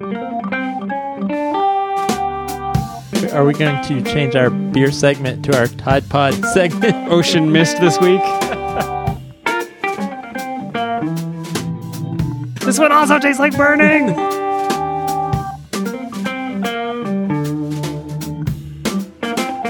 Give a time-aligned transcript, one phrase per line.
[0.00, 0.14] Are
[3.44, 6.96] we going to change our beer segment to our Tide Pod segment?
[7.12, 8.20] Ocean Mist this week.
[12.64, 14.06] this one also tastes like burning.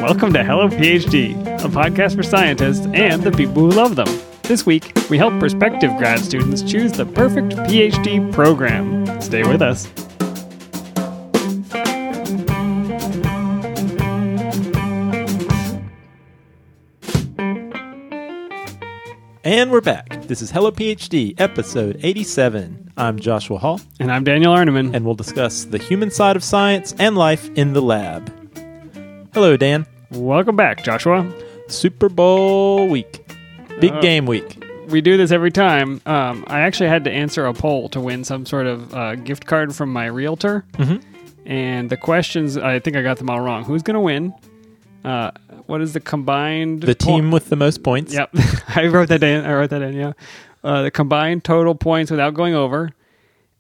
[0.01, 1.33] Welcome to Hello PhD,
[1.63, 4.09] a podcast for scientists and the people who love them.
[4.45, 9.21] This week, we help prospective grad students choose the perfect PhD program.
[9.21, 9.87] Stay with us.
[19.45, 20.23] And we're back.
[20.23, 22.93] This is Hello PhD, episode 87.
[22.97, 24.95] I'm Joshua Hall, And I'm Daniel Arneman.
[24.95, 28.33] and we'll discuss the human side of science and life in the lab.
[29.35, 29.87] Hello, Dan.
[30.13, 31.31] Welcome back, Joshua.
[31.69, 33.27] Super Bowl week.
[33.81, 34.65] Big Uh, game week.
[34.89, 36.01] we do this every time.
[36.07, 39.45] Um, I actually had to answer a poll to win some sort of uh, gift
[39.47, 40.65] card from my realtor.
[40.79, 41.03] Mhm.
[41.47, 43.65] And the questions, I think I got them all wrong.
[43.65, 44.33] Who's going to win?
[45.05, 45.31] Uh,
[45.67, 46.83] what is the combined?
[46.83, 48.15] The po- team with the most points.
[48.15, 48.31] Yep,
[48.69, 49.45] I wrote that in.
[49.45, 49.95] I wrote that in.
[49.95, 50.13] Yeah,
[50.63, 52.91] uh, the combined total points without going over,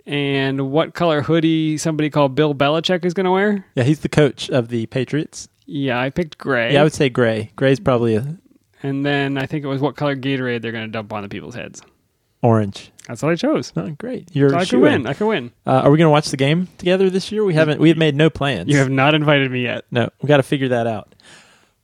[0.07, 3.67] and what color hoodie somebody called Bill Belichick is going to wear.
[3.75, 5.49] Yeah, he's the coach of the Patriots.
[5.67, 6.73] Yeah, I picked gray.
[6.75, 7.51] Yeah, I would say gray.
[7.57, 8.37] Gray's probably a
[8.83, 11.29] and then I think it was what color Gatorade they're going to dump on the
[11.29, 11.81] people's heads.
[12.43, 12.91] orange.
[13.09, 13.73] That's what I chose.
[13.77, 14.35] Oh, great.
[14.35, 15.07] You're So I could win.
[15.07, 15.53] I could win.
[15.67, 17.45] Uh, are we going to watch the game together this year?
[17.45, 17.81] We haven't.
[17.81, 18.69] We have made no plans.
[18.71, 19.85] You have not invited me yet.
[19.91, 21.15] No, we got to figure that out.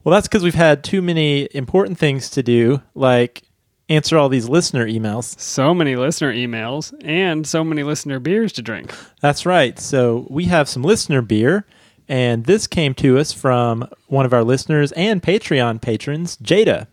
[0.03, 3.43] Well, that's because we've had too many important things to do, like
[3.91, 5.39] answer all these listener emails.
[5.39, 8.95] So many listener emails and so many listener beers to drink.
[9.21, 9.79] That's right.
[9.79, 11.67] So we have some listener beer,
[12.09, 16.87] and this came to us from one of our listeners and Patreon patrons, Jada.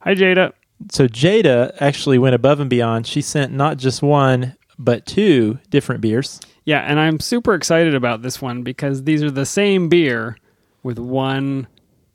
[0.00, 0.52] Hi, Jada.
[0.90, 3.06] So Jada actually went above and beyond.
[3.06, 6.40] She sent not just one, but two different beers.
[6.64, 10.36] Yeah, and I'm super excited about this one because these are the same beer
[10.82, 11.66] with one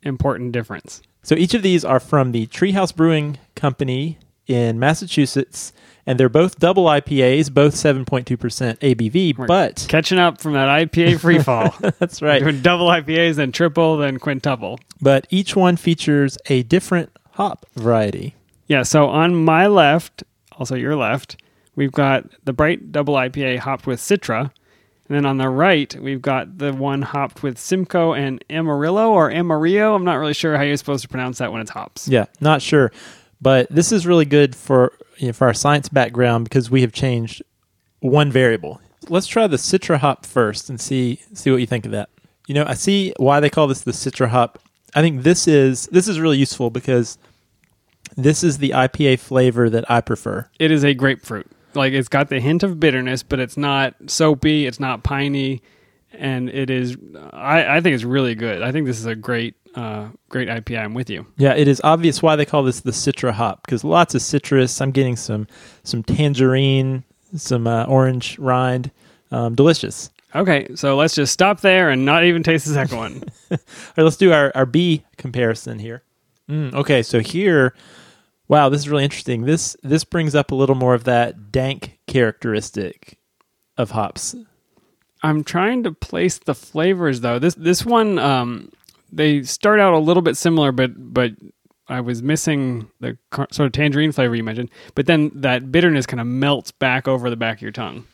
[0.04, 1.02] important difference.
[1.24, 5.72] So each of these are from the Treehouse Brewing Company in Massachusetts,
[6.06, 8.26] and they're both double IPAs, both 7.2%
[8.80, 11.74] ABV, We're but Catching up from that IPA free fall.
[12.00, 12.40] that's right.
[12.42, 14.80] Doing double IPAs, then triple, then quintuple.
[15.02, 18.36] But each one features a different hop variety.
[18.74, 20.24] Yeah, so on my left,
[20.54, 21.40] also your left,
[21.76, 24.40] we've got the bright double IPA hopped with Citra.
[24.40, 29.30] And then on the right, we've got the one hopped with Simcoe and Amarillo or
[29.30, 29.94] Amarillo.
[29.94, 32.08] I'm not really sure how you're supposed to pronounce that when it's hops.
[32.08, 32.92] Yeah, not sure.
[33.40, 36.94] But this is really good for you know, for our science background because we have
[36.94, 37.44] changed
[38.00, 38.82] one variable.
[39.08, 42.10] Let's try the Citra hop first and see see what you think of that.
[42.48, 44.58] You know, I see why they call this the Citra hop.
[44.96, 47.20] I think this is this is really useful because
[48.16, 50.50] this is the IPA flavor that I prefer.
[50.60, 51.50] It is a grapefruit.
[51.76, 55.62] Like it's got the hint of bitterness, but it's not soapy, it's not piney,
[56.12, 56.96] and it is
[57.32, 58.62] I, I think it's really good.
[58.62, 60.84] I think this is a great uh, great IPA.
[60.84, 61.26] I'm with you.
[61.38, 64.80] Yeah, it is obvious why they call this the Citra hop because lots of citrus.
[64.82, 65.48] I'm getting some
[65.84, 67.04] some tangerine,
[67.36, 68.92] some uh, orange rind.
[69.32, 70.12] Um, delicious.
[70.36, 73.24] Okay, so let's just stop there and not even taste the second one.
[73.52, 73.58] All
[73.98, 76.04] right, let's do our, our B comparison here.
[76.50, 77.74] Mm, okay, so here,
[78.48, 79.46] wow, this is really interesting.
[79.46, 83.18] This this brings up a little more of that dank characteristic
[83.78, 84.36] of hops.
[85.22, 87.40] I'm trying to place the flavors though.
[87.40, 88.70] This this one um
[89.12, 91.32] they start out a little bit similar but but
[91.88, 96.06] I was missing the car- sort of tangerine flavor you mentioned, but then that bitterness
[96.06, 98.06] kind of melts back over the back of your tongue.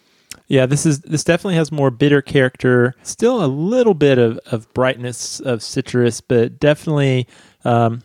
[0.48, 2.96] Yeah, this is this definitely has more bitter character.
[3.04, 7.28] Still a little bit of, of brightness of citrus, but definitely.
[7.66, 8.02] Um,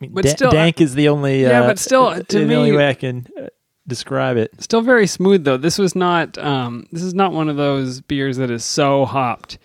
[0.00, 1.42] I mean, But da- still, dank is the only.
[1.42, 3.46] Yeah, uh, but still, to the me- only way I can uh,
[3.86, 4.52] describe it.
[4.62, 5.56] Still very smooth though.
[5.56, 9.58] This was not um this is not one of those beers that is so hopped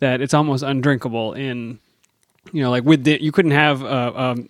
[0.00, 1.78] that it's almost undrinkable in
[2.52, 4.48] you know like with di- you couldn't have uh, um,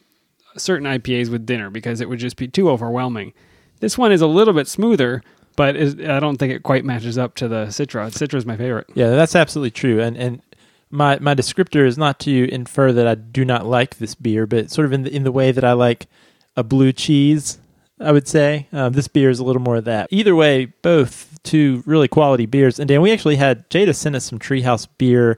[0.57, 3.33] certain IPAs with dinner because it would just be too overwhelming.
[3.81, 5.23] This one is a little bit smoother,
[5.57, 8.11] but is, I don't think it quite matches up to the Citra.
[8.11, 8.87] Citra is my favorite.
[8.95, 10.01] Yeah, that's absolutely true.
[10.01, 10.43] And and
[10.91, 14.71] my my descriptor is not to infer that I do not like this beer, but
[14.71, 16.07] sort of in the in the way that I like
[16.57, 17.59] a blue cheese.
[18.01, 20.09] I would say um, this beer is a little more of that.
[20.11, 22.79] Either way, both two really quality beers.
[22.79, 25.37] And Dan, we actually had Jada send us some Treehouse beer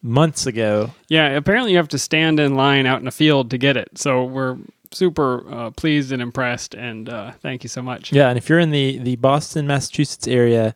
[0.00, 0.92] months ago.
[1.08, 3.98] Yeah, apparently you have to stand in line out in a field to get it.
[3.98, 4.56] So we're
[4.90, 8.12] super uh, pleased and impressed, and uh, thank you so much.
[8.12, 10.74] Yeah, and if you're in the the Boston, Massachusetts area,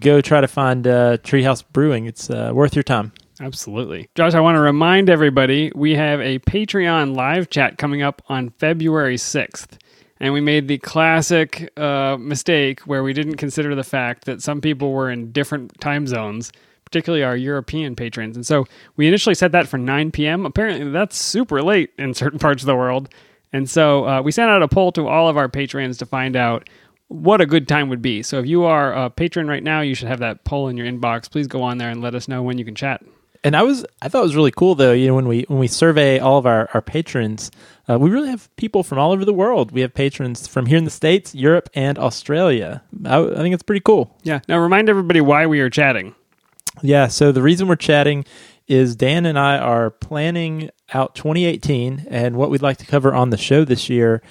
[0.00, 2.06] go try to find uh, Treehouse Brewing.
[2.06, 3.12] It's uh, worth your time.
[3.40, 4.08] Absolutely.
[4.14, 8.50] Josh, I want to remind everybody we have a Patreon live chat coming up on
[8.58, 9.78] February 6th.
[10.20, 14.60] and we made the classic uh, mistake where we didn't consider the fact that some
[14.62, 16.50] people were in different time zones,
[16.86, 18.36] particularly our European patrons.
[18.36, 18.64] And so
[18.96, 20.46] we initially set that for 9 p.m.
[20.46, 23.10] Apparently, that's super late in certain parts of the world.
[23.52, 26.36] And so uh, we sent out a poll to all of our patrons to find
[26.36, 26.68] out
[27.08, 28.22] what a good time would be.
[28.22, 30.86] So if you are a patron right now, you should have that poll in your
[30.86, 31.30] inbox.
[31.30, 33.02] Please go on there and let us know when you can chat.
[33.44, 34.92] And I was I thought it was really cool though.
[34.92, 37.52] You know, when we when we survey all of our our patrons,
[37.88, 39.70] uh, we really have people from all over the world.
[39.70, 42.82] We have patrons from here in the states, Europe, and Australia.
[43.04, 44.16] I, I think it's pretty cool.
[44.24, 44.40] Yeah.
[44.48, 46.14] Now remind everybody why we are chatting.
[46.82, 47.06] Yeah.
[47.06, 48.24] So the reason we're chatting
[48.66, 53.30] is Dan and I are planning out 2018 and what we'd like to cover on
[53.30, 54.22] the show this year.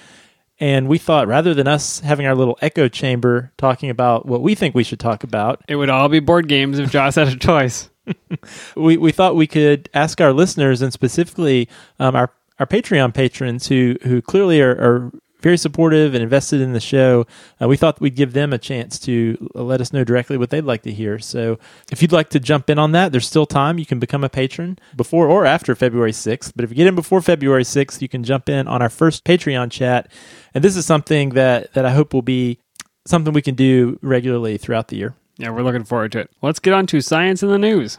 [0.58, 4.54] And we thought rather than us having our little echo chamber talking about what we
[4.54, 7.36] think we should talk about, It would all be board games if Josh had a
[7.36, 7.90] choice.
[8.76, 11.68] we, we thought we could ask our listeners and specifically
[11.98, 15.12] um, our our Patreon patrons who who clearly are, are
[15.46, 17.24] very supportive and invested in the show.
[17.62, 20.64] Uh, we thought we'd give them a chance to let us know directly what they'd
[20.64, 21.20] like to hear.
[21.20, 21.60] So
[21.92, 23.78] if you'd like to jump in on that, there's still time.
[23.78, 26.52] You can become a patron before or after February 6th.
[26.56, 29.24] But if you get in before February 6th, you can jump in on our first
[29.24, 30.10] Patreon chat.
[30.52, 32.58] And this is something that that I hope will be
[33.06, 35.14] something we can do regularly throughout the year.
[35.38, 36.30] Yeah, we're looking forward to it.
[36.42, 37.98] Let's get on to science in the news.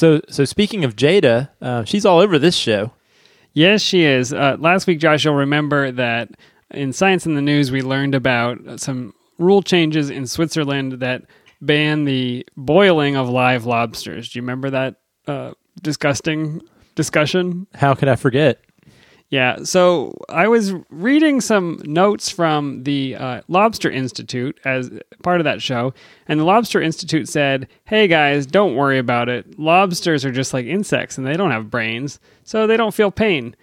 [0.00, 2.92] So, so speaking of Jada, uh, she's all over this show.
[3.52, 4.32] Yes, she is.
[4.32, 6.30] Uh, last week, Josh, you'll remember that
[6.70, 11.24] in Science in the News, we learned about some rule changes in Switzerland that
[11.60, 14.30] ban the boiling of live lobsters.
[14.30, 14.94] Do you remember that
[15.26, 15.50] uh,
[15.82, 16.62] disgusting
[16.94, 17.66] discussion?
[17.74, 18.58] How could I forget?
[19.30, 24.90] Yeah, so I was reading some notes from the uh, Lobster Institute as
[25.22, 25.94] part of that show,
[26.26, 29.56] and the Lobster Institute said, Hey guys, don't worry about it.
[29.56, 33.54] Lobsters are just like insects and they don't have brains, so they don't feel pain.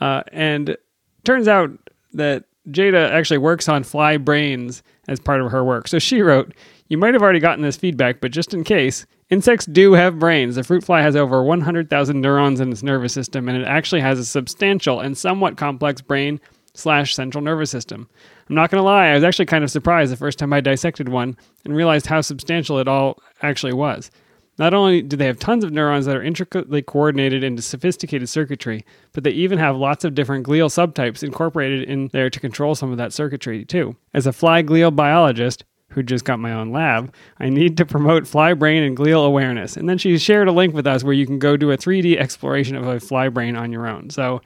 [0.00, 0.76] Uh, and
[1.22, 1.70] turns out
[2.14, 5.86] that Jada actually works on fly brains as part of her work.
[5.86, 6.52] So she wrote,
[6.88, 10.56] You might have already gotten this feedback, but just in case, insects do have brains.
[10.56, 14.18] The fruit fly has over 100,000 neurons in its nervous system, and it actually has
[14.18, 16.38] a substantial and somewhat complex brain
[16.74, 18.08] slash central nervous system.
[18.48, 20.60] I'm not going to lie, I was actually kind of surprised the first time I
[20.60, 24.10] dissected one and realized how substantial it all actually was.
[24.58, 28.84] Not only do they have tons of neurons that are intricately coordinated into sophisticated circuitry,
[29.12, 32.90] but they even have lots of different glial subtypes incorporated in there to control some
[32.90, 33.96] of that circuitry too.
[34.12, 38.26] As a fly glial biologist, who just got my own lab, I need to promote
[38.26, 39.76] fly brain and glial awareness.
[39.76, 42.16] And then she shared a link with us where you can go do a 3D
[42.16, 44.10] exploration of a fly brain on your own.
[44.10, 44.40] So,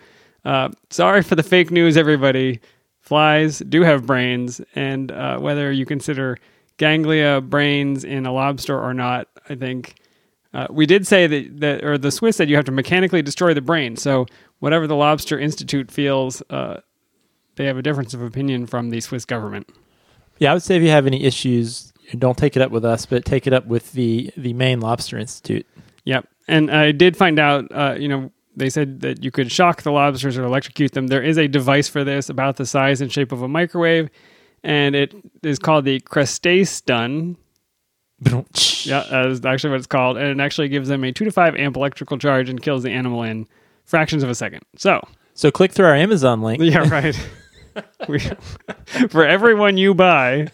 [0.44, 2.60] uh, sorry for the fake news, everybody.
[3.00, 6.38] Flies do have brains, and uh, whether you consider
[6.76, 9.94] ganglia brains in a lobster or not, I think
[10.52, 13.54] uh, we did say that, that, or the Swiss said you have to mechanically destroy
[13.54, 13.96] the brain.
[13.96, 14.26] So,
[14.58, 16.80] whatever the Lobster Institute feels, uh,
[17.56, 19.68] they have a difference of opinion from the Swiss government.
[20.38, 23.06] Yeah, I would say if you have any issues, don't take it up with us,
[23.06, 25.66] but take it up with the the Maine Lobster Institute.
[26.04, 26.28] Yep.
[26.48, 29.90] And I did find out, uh, you know, they said that you could shock the
[29.90, 31.08] lobsters or electrocute them.
[31.08, 34.08] There is a device for this about the size and shape of a microwave,
[34.62, 37.36] and it is called the CrustaStun.
[38.84, 40.16] Yeah, that is actually what it's called.
[40.16, 42.90] And it actually gives them a two to five amp electrical charge and kills the
[42.90, 43.46] animal in
[43.84, 44.62] fractions of a second.
[44.76, 46.62] So, So click through our Amazon link.
[46.62, 47.14] yeah, right.
[48.08, 48.20] we,
[49.08, 50.48] for everyone you buy,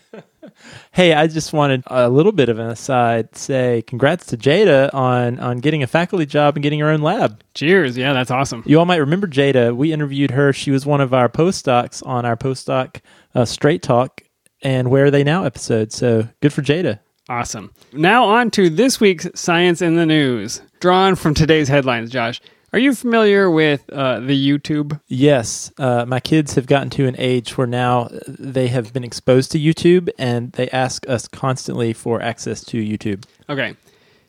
[0.92, 3.36] Hey, I just wanted a little bit of an aside.
[3.36, 7.42] Say congrats to Jada on on getting a faculty job and getting her own lab.
[7.54, 7.96] cheers.
[7.96, 8.62] Yeah, that's awesome.
[8.66, 9.74] You all might remember Jada.
[9.74, 10.52] We interviewed her.
[10.52, 13.00] She was one of our postdocs on our postdoc
[13.34, 14.20] uh, Straight Talk
[14.62, 15.92] and Where Are They Now episode.
[15.92, 16.98] So good for Jada.
[17.28, 17.72] Awesome.
[17.92, 22.40] Now on to this week's Science in the News, drawn from today's headlines, Josh.
[22.74, 24.98] Are you familiar with uh, the YouTube?
[25.06, 29.52] Yes, uh, my kids have gotten to an age where now they have been exposed
[29.52, 33.24] to YouTube and they ask us constantly for access to YouTube.
[33.50, 33.76] Okay.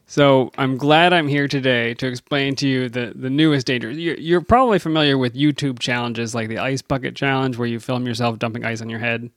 [0.08, 3.98] So I'm glad I'm here today to explain to you the, the newest dangers.
[3.98, 8.06] You're, you're probably familiar with YouTube challenges like the Ice Bucket Challenge, where you film
[8.06, 9.32] yourself dumping ice on your head.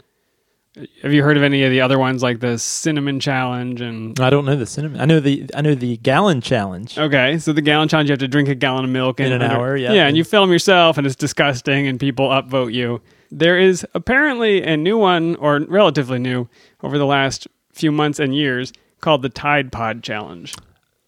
[1.02, 4.28] Have you heard of any of the other ones like the Cinnamon Challenge and I
[4.28, 5.00] don't know the cinnamon.
[5.00, 6.98] I know the I know the gallon challenge.
[6.98, 9.40] Okay, so the gallon challenge, you have to drink a gallon of milk In an
[9.40, 9.92] under- hour, yeah.
[9.92, 13.00] Yeah, and you film yourself, and it's disgusting, and people upvote you.
[13.30, 16.48] There is apparently a new one, or relatively new,
[16.82, 20.54] over the last few months and years, called the Tide Pod Challenge.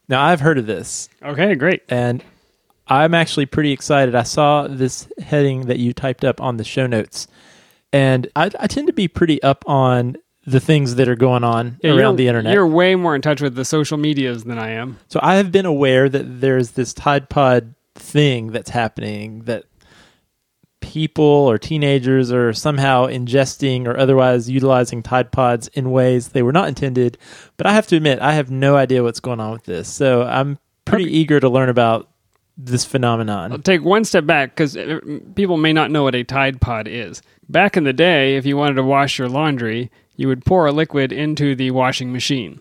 [0.08, 1.82] Now I've heard of this, Okay, great.
[1.90, 2.24] and
[2.86, 4.14] I'm actually pretty excited.
[4.14, 7.28] I saw this heading that you typed up on the show notes,
[7.92, 10.16] and I, I tend to be pretty up on
[10.46, 12.52] the things that are going on Yeah, around the internet.
[12.54, 14.98] You're way more in touch with the social medias than I am.
[15.08, 19.64] So I have been aware that there's this Tide Pod thing that's happening that
[20.80, 26.52] people or teenagers are somehow ingesting or otherwise utilizing Tide Pods in ways they were
[26.52, 27.18] not intended.
[27.56, 29.88] But I have to admit, I have no idea what's going on with this.
[29.88, 31.12] So I'm pretty Okay.
[31.12, 32.08] eager to learn about
[32.58, 33.52] this phenomenon.
[33.52, 34.76] I'll take one step back because
[35.36, 37.22] people may not know what a Tide Pod is.
[37.48, 40.72] Back in the day, if you wanted to wash your laundry, you would pour a
[40.72, 42.60] liquid into the washing machine.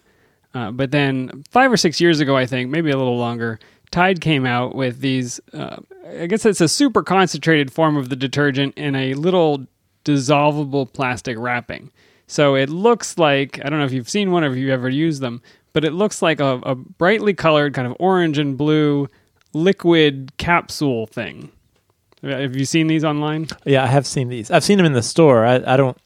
[0.54, 3.60] Uh, but then five or six years ago, I think, maybe a little longer,
[3.92, 5.40] Tide came out with these.
[5.52, 5.78] Uh,
[6.20, 9.66] I guess it's a super concentrated form of the detergent in a little
[10.06, 11.92] dissolvable plastic wrapping.
[12.28, 14.90] So it looks like I don't know if you've seen one or if you've ever
[14.90, 15.42] used them,
[15.74, 19.08] but it looks like a, a brightly colored kind of orange and blue
[19.54, 21.52] liquid capsule thing.
[22.24, 23.48] Have you seen these online?
[23.66, 24.50] Yeah, I have seen these.
[24.50, 25.46] I've seen them in the store.
[25.46, 25.98] I, I don't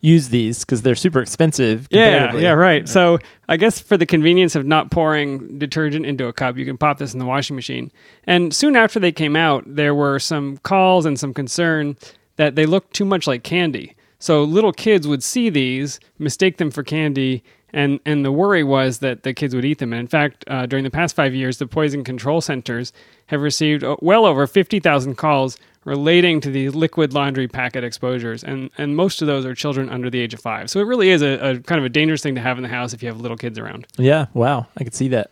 [0.00, 1.86] use these because they're super expensive.
[1.90, 2.88] Yeah, yeah, right.
[2.88, 6.78] So I guess for the convenience of not pouring detergent into a cup, you can
[6.78, 7.92] pop this in the washing machine.
[8.24, 11.96] And soon after they came out, there were some calls and some concern
[12.36, 13.94] that they looked too much like candy.
[14.18, 18.98] So little kids would see these, mistake them for candy, and and the worry was
[18.98, 19.92] that the kids would eat them.
[19.92, 22.92] And in fact, uh, during the past five years, the poison control centers
[23.26, 28.44] have received uh, well over fifty thousand calls relating to these liquid laundry packet exposures,
[28.44, 30.70] and and most of those are children under the age of five.
[30.70, 32.68] So it really is a, a kind of a dangerous thing to have in the
[32.68, 33.86] house if you have little kids around.
[33.96, 34.66] Yeah, wow.
[34.76, 35.30] I could see that.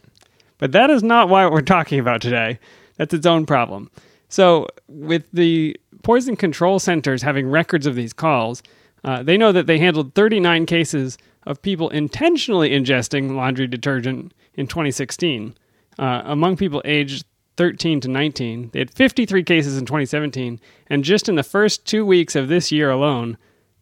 [0.59, 2.59] But that is not what we're talking about today.
[2.97, 3.91] That's its own problem.
[4.29, 8.63] So, with the poison control centers having records of these calls,
[9.05, 11.17] uh, they know that they handled 39 cases
[11.47, 15.55] of people intentionally ingesting laundry detergent in 2016
[15.99, 17.27] uh, among people aged
[17.57, 18.71] 13 to 19.
[18.73, 22.71] They had 53 cases in 2017, and just in the first two weeks of this
[22.71, 23.37] year alone,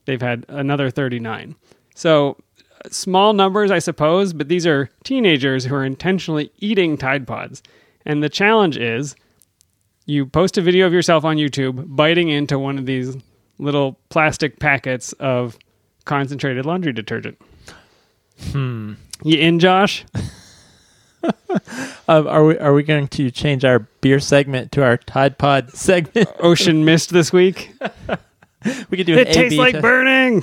[0.06, 1.54] they've had another 39.
[1.94, 7.26] So, uh, small numbers, I suppose, but these are teenagers who are intentionally eating Tide
[7.26, 7.62] Pods.
[8.06, 9.14] And the challenge is
[10.06, 13.16] you post a video of yourself on YouTube biting into one of these
[13.58, 15.58] little plastic packets of
[16.06, 17.38] concentrated laundry detergent.
[18.52, 18.94] Hmm.
[19.22, 20.04] You in, Josh?
[21.22, 21.32] Uh,
[22.08, 26.28] are we are we going to change our beer segment to our Tide Pod segment?
[26.40, 27.72] Ocean mist this week.
[28.90, 29.82] we could do an It tastes A-B like test.
[29.82, 30.42] burning.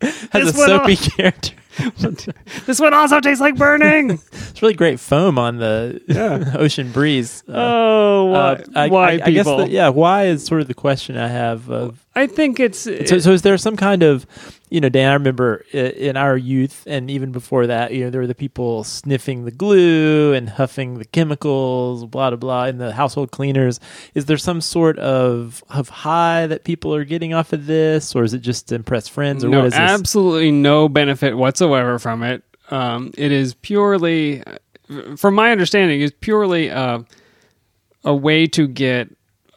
[0.00, 1.54] has a this one soapy character.
[2.66, 4.18] This one also tastes like burning.
[4.32, 6.52] It's really great foam on the Yeah.
[6.58, 7.44] ocean breeze.
[7.48, 9.58] Uh, oh, why, uh, I, why I, I guess people?
[9.58, 13.18] the, yeah, why is sort of the question I have of I think it's so,
[13.20, 14.26] so is there some kind of
[14.70, 18.20] you know dan i remember in our youth and even before that you know there
[18.20, 22.92] were the people sniffing the glue and huffing the chemicals blah blah blah in the
[22.92, 23.78] household cleaners
[24.14, 28.24] is there some sort of of high that people are getting off of this or
[28.24, 31.67] is it just to impress friends or no, what is this absolutely no benefit whatsoever
[31.98, 32.42] from it.
[32.70, 34.42] Um, it is purely,
[35.16, 37.00] from my understanding, is purely uh,
[38.04, 39.08] a way to get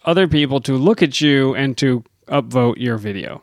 [0.05, 3.41] other people to look at you and to upvote your video.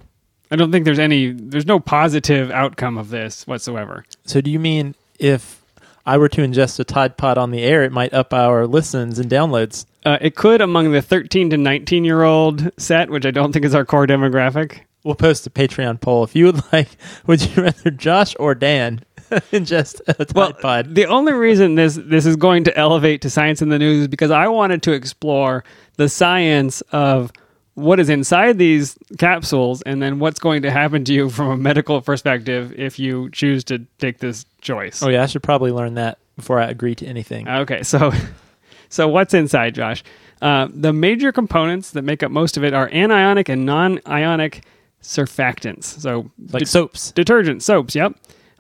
[0.51, 4.05] I don't think there's any, there's no positive outcome of this whatsoever.
[4.25, 5.61] so do you mean if
[6.07, 9.19] i were to ingest a tide pod on the air it might up our listens
[9.19, 13.31] and downloads Uh, it could among the 13 to 19 year old set, which I
[13.31, 14.79] don't think is our core demographic.
[15.05, 16.88] We'll post a Patreon poll if you would like.
[17.26, 19.00] Would you rather Josh or Dan
[19.52, 20.95] ingest a Tide Well, Pod?
[20.95, 24.09] the only reason this this is going to elevate to science in the news is
[24.09, 25.64] because I wanted to explore
[25.97, 27.31] the science of
[27.75, 31.57] what is inside these capsules and then what's going to happen to you from a
[31.57, 35.00] medical perspective if you choose to take this choice.
[35.02, 37.47] Oh yeah, I should probably learn that before I agree to anything.
[37.49, 38.12] Okay, so
[38.88, 40.02] so what's inside, Josh?
[40.43, 44.64] Uh, the major components that make up most of it are anionic and non-ionic
[45.02, 45.85] surfactants.
[45.85, 47.12] So like det- soaps.
[47.12, 47.95] detergent soaps.
[47.95, 48.14] Yep.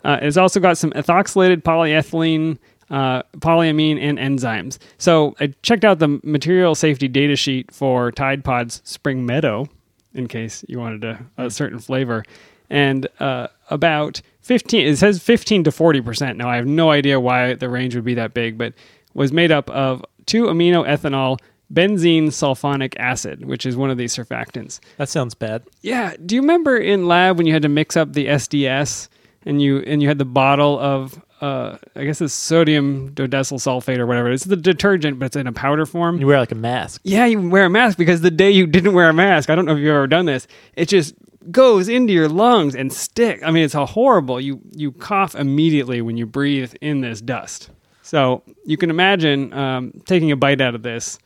[0.04, 2.56] Uh, it's also got some ethoxylated polyethylene,
[2.88, 4.78] uh, polyamine, and enzymes.
[4.96, 9.68] So I checked out the material safety data sheet for Tide Pods Spring Meadow,
[10.14, 12.24] in case you wanted a, a certain flavor,
[12.70, 14.86] and uh, about fifteen.
[14.86, 16.38] It says fifteen to forty percent.
[16.38, 18.74] Now I have no idea why the range would be that big, but
[19.14, 21.38] was made up of two amino ethanol.
[21.72, 24.80] Benzene sulfonic acid, which is one of these surfactants.
[24.96, 25.64] That sounds bad.
[25.82, 26.14] Yeah.
[26.24, 29.08] Do you remember in lab when you had to mix up the SDS
[29.44, 33.98] and you and you had the bottle of uh, I guess it's sodium dodecyl sulfate
[33.98, 34.30] or whatever.
[34.30, 36.18] It's the detergent, but it's in a powder form.
[36.18, 37.00] You wear like a mask.
[37.04, 39.64] Yeah, you wear a mask because the day you didn't wear a mask, I don't
[39.64, 40.48] know if you've ever done this.
[40.74, 41.14] It just
[41.50, 43.40] goes into your lungs and stick.
[43.44, 44.40] I mean, it's a horrible.
[44.40, 47.70] You you cough immediately when you breathe in this dust.
[48.02, 51.18] So you can imagine um, taking a bite out of this.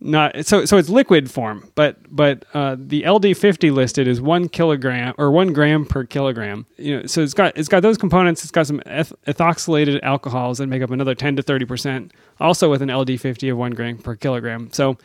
[0.00, 5.14] Not so so it's liquid form, but but uh, the LD50 listed is one kilogram
[5.18, 6.66] or one gram per kilogram.
[6.78, 8.42] You know, so it's got it's got those components.
[8.42, 12.70] It's got some eth- ethoxylated alcohols that make up another 10 to 30 percent, also
[12.70, 14.72] with an LD50 of one gram per kilogram.
[14.72, 14.96] So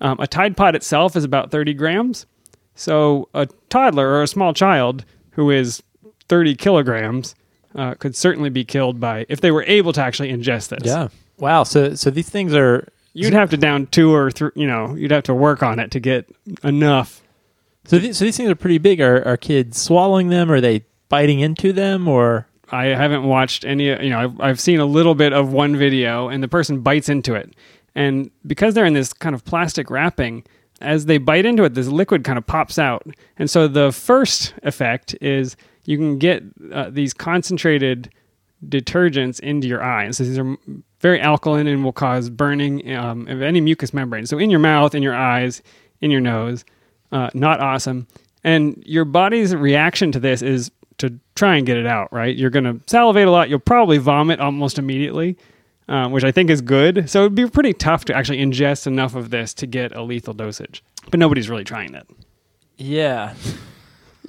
[0.00, 2.26] um, a Tide Pod itself is about 30 grams.
[2.74, 5.82] So a toddler or a small child who is
[6.28, 7.34] 30 kilograms
[7.76, 10.80] uh, could certainly be killed by if they were able to actually ingest this.
[10.84, 11.08] Yeah.
[11.38, 11.62] Wow.
[11.62, 15.10] So so these things are You'd have to down two or three, you know, you'd
[15.10, 16.28] have to work on it to get
[16.62, 17.22] enough.
[17.84, 19.00] so these, so these things are pretty big.
[19.00, 20.50] Are are kids swallowing them?
[20.50, 22.06] Are they biting into them?
[22.06, 25.76] Or I haven't watched any, you know, I've, I've seen a little bit of one
[25.76, 27.54] video and the person bites into it.
[27.94, 30.44] And because they're in this kind of plastic wrapping,
[30.80, 33.06] as they bite into it, this liquid kind of pops out.
[33.36, 38.10] And so the first effect is you can get uh, these concentrated
[38.66, 40.04] detergents into your eye.
[40.04, 40.56] And so these are
[41.00, 44.26] very alkaline and will cause burning um, of any mucous membrane.
[44.26, 45.62] So in your mouth, in your eyes,
[46.00, 46.64] in your nose,
[47.12, 48.06] uh, not awesome.
[48.44, 52.36] And your body's reaction to this is to try and get it out, right?
[52.36, 53.48] You're going to salivate a lot.
[53.48, 55.38] You'll probably vomit almost immediately,
[55.88, 57.08] um, which I think is good.
[57.08, 60.34] So it'd be pretty tough to actually ingest enough of this to get a lethal
[60.34, 60.84] dosage.
[61.10, 62.06] But nobody's really trying that.
[62.76, 63.34] yeah,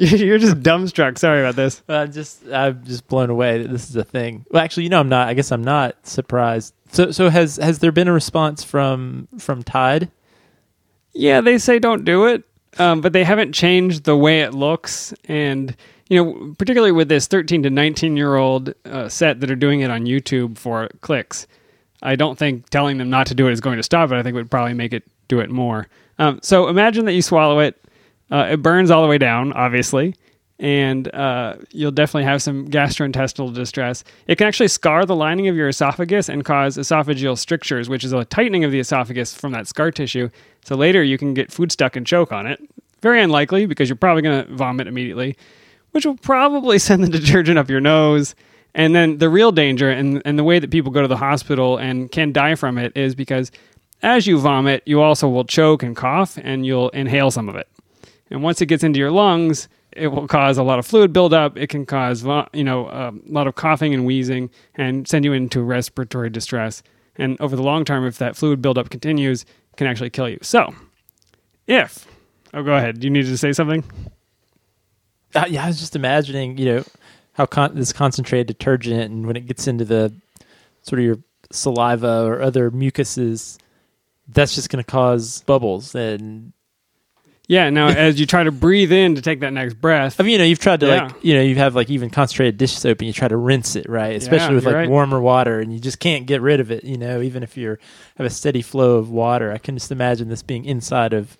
[0.18, 1.20] You're just dumbstruck.
[1.20, 1.84] Sorry about this.
[1.88, 4.48] I'm just I'm just blown away that this is a thing.
[4.50, 5.28] Well, actually, you know, I'm not.
[5.28, 6.74] I guess I'm not surprised.
[6.92, 10.10] So so has has there been a response from from Tide?
[11.14, 12.44] Yeah, they say don't do it,
[12.80, 15.14] um, but they haven't changed the way it looks.
[15.26, 15.76] And,
[16.10, 19.82] you know, particularly with this 13 to 19 year old uh, set that are doing
[19.82, 21.46] it on YouTube for clicks,
[22.02, 24.16] I don't think telling them not to do it is going to stop it.
[24.16, 25.88] I think it would probably make it do it more.
[26.18, 27.78] Um, so imagine that you swallow it.
[28.32, 30.16] Uh, it burns all the way down, obviously,
[30.62, 34.04] and uh, you'll definitely have some gastrointestinal distress.
[34.28, 38.14] It can actually scar the lining of your esophagus and cause esophageal strictures, which is
[38.14, 40.30] a tightening of the esophagus from that scar tissue.
[40.64, 42.62] So later you can get food stuck and choke on it.
[43.02, 45.36] Very unlikely because you're probably going to vomit immediately,
[45.92, 48.36] which will probably send the detergent up your nose.
[48.76, 51.78] And then the real danger and, and the way that people go to the hospital
[51.78, 53.52] and can die from it is because
[54.04, 57.68] as you vomit, you also will choke and cough and you'll inhale some of it.
[58.32, 61.58] And once it gets into your lungs, it will cause a lot of fluid buildup.
[61.58, 62.24] It can cause,
[62.54, 66.82] you know, a lot of coughing and wheezing and send you into respiratory distress.
[67.18, 70.40] And over the long term, if that fluid buildup continues, it can actually kill you.
[70.42, 70.74] So,
[71.68, 72.08] if,
[72.54, 73.04] oh, go ahead.
[73.04, 73.84] You needed to say something?
[75.36, 76.84] Uh, yeah, I was just imagining, you know,
[77.34, 80.14] how con- this concentrated detergent and when it gets into the
[80.84, 81.18] sort of your
[81.52, 83.58] saliva or other mucuses,
[84.30, 85.96] that's just going to cause bubbles.
[85.96, 86.54] And
[87.48, 87.70] Yeah.
[87.70, 90.38] Now, as you try to breathe in to take that next breath, I mean, you
[90.38, 91.04] know, you've tried to Yeah.
[91.06, 93.76] like, you know, you have like even concentrated dish soap and you try to rinse
[93.76, 94.16] it, right?
[94.16, 94.90] Especially with you're like right.
[94.90, 96.84] warmer water, and you just can't get rid of it.
[96.84, 97.78] You know, even if you
[98.18, 101.38] have a steady flow of water, I can just imagine this being inside of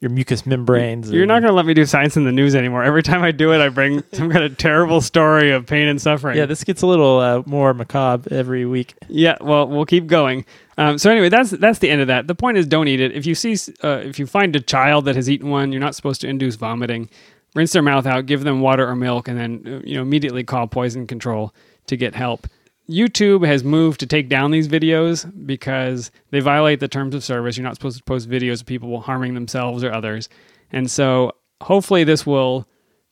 [0.00, 1.10] your mucous membranes.
[1.10, 2.82] You're and- not going to let me do science in the news anymore.
[2.82, 6.00] Every time I do it, I bring some kind of terrible story of pain and
[6.00, 6.38] suffering.
[6.38, 8.94] Yeah, this gets a little uh, more macabre every week.
[9.08, 10.46] Yeah, well, we'll keep going.
[10.78, 12.26] Um, so anyway, that's that's the end of that.
[12.26, 13.12] The point is, don't eat it.
[13.12, 15.94] If you see, uh, if you find a child that has eaten one, you're not
[15.94, 17.10] supposed to induce vomiting.
[17.54, 20.44] Rinse their mouth out, give them water or milk, and then uh, you know immediately
[20.44, 21.52] call poison control
[21.88, 22.46] to get help.
[22.90, 27.56] YouTube has moved to take down these videos because they violate the terms of service.
[27.56, 30.28] You're not supposed to post videos of people harming themselves or others,
[30.72, 32.66] and so hopefully this will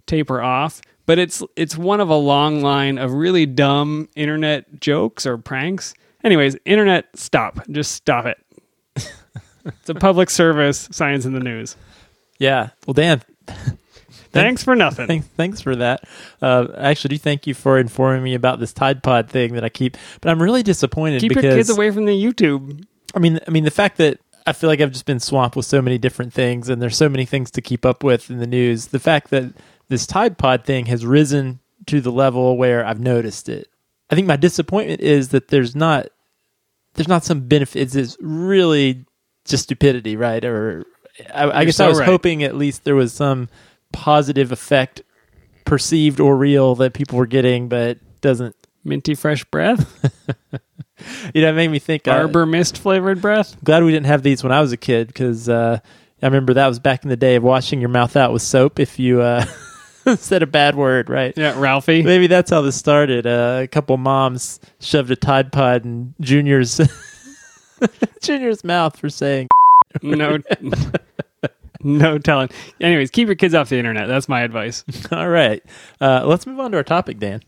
[0.07, 0.81] taper off.
[1.07, 5.95] But it's it's one of a long line of really dumb internet jokes or pranks.
[6.25, 7.61] Anyways, internet, stop.
[7.71, 8.39] Just stop it.
[8.97, 10.89] it's a public service.
[10.91, 11.77] Science in the news.
[12.39, 12.71] Yeah.
[12.87, 13.23] Well, Dan,
[14.43, 15.07] Thanks for nothing.
[15.07, 16.05] thanks, thanks for that.
[16.41, 19.69] Uh, actually do thank you for informing me about this Tide Pod thing that I
[19.69, 22.85] keep, but I'm really disappointed Keep because your kids away from the YouTube.
[23.15, 25.67] I mean, I mean the fact that I feel like I've just been swamped with
[25.67, 28.47] so many different things, and there's so many things to keep up with in the
[28.47, 28.87] news.
[28.87, 29.53] The fact that
[29.89, 33.69] this Tide Pod thing has risen to the level where I've noticed it.
[34.11, 36.09] I think my disappointment is that there's not
[36.95, 37.81] there's not some benefit.
[37.81, 39.05] It's it's really
[39.45, 40.45] just stupidity, right?
[40.45, 40.87] Or
[41.33, 42.07] I, I guess so I was right.
[42.07, 43.49] hoping at least there was some
[43.93, 45.03] positive effect,
[45.65, 48.55] perceived or real, that people were getting, but doesn't.
[48.85, 50.05] Minty fresh breath.
[51.33, 52.09] You know, it made me think.
[52.09, 53.57] uh, Arbor mist flavored breath.
[53.63, 55.79] glad we didn't have these when I was a kid because uh,
[56.21, 58.81] I remember that was back in the day of washing your mouth out with soap
[58.81, 59.45] if you uh,
[60.17, 61.33] said a bad word, right?
[61.37, 62.03] Yeah, Ralphie.
[62.03, 63.29] Maybe that's how this started.
[63.29, 66.81] Uh, a couple moms shoved a Tide Pod in Junior's
[68.21, 69.47] Junior's mouth for saying.
[70.03, 70.39] no,
[71.83, 72.51] no telling.
[72.81, 74.09] Anyways, keep your kids off the internet.
[74.09, 74.85] That's my advice.
[75.13, 75.63] All right,
[76.01, 77.43] uh, let's move on to our topic, Dan.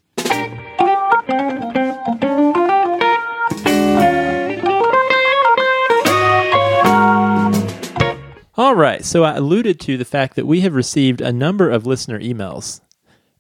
[8.60, 9.02] All right.
[9.06, 12.82] So I alluded to the fact that we have received a number of listener emails,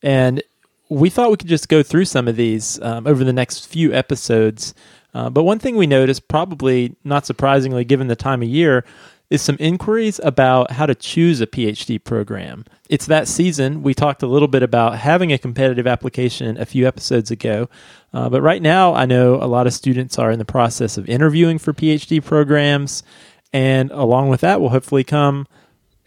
[0.02, 0.42] and
[0.88, 3.92] we thought we could just go through some of these um, over the next few
[3.92, 4.72] episodes.
[5.12, 8.84] Uh, but one thing we noticed, probably not surprisingly given the time of year,
[9.30, 12.64] is some inquiries about how to choose a PhD program.
[12.88, 13.82] It's that season.
[13.82, 17.68] We talked a little bit about having a competitive application a few episodes ago.
[18.12, 21.08] Uh, but right now, I know a lot of students are in the process of
[21.08, 23.04] interviewing for PhD programs.
[23.52, 25.46] And along with that will hopefully come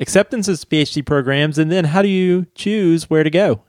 [0.02, 1.58] acceptances to PhD programs.
[1.58, 3.62] And then how do you choose where to go?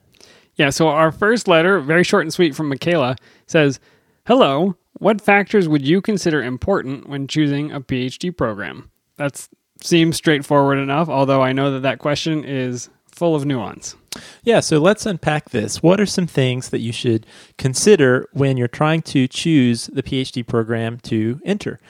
[0.57, 3.79] Yeah, so our first letter, very short and sweet from Michaela, says
[4.27, 8.91] Hello, what factors would you consider important when choosing a PhD program?
[9.17, 9.47] That
[9.81, 13.97] seems straightforward enough, although I know that that question is full of nuance.
[14.43, 15.83] Yeah, so let's unpack this.
[15.83, 17.27] What are some things that you should
[17.59, 21.81] consider when you're trying to choose the PhD program to enter?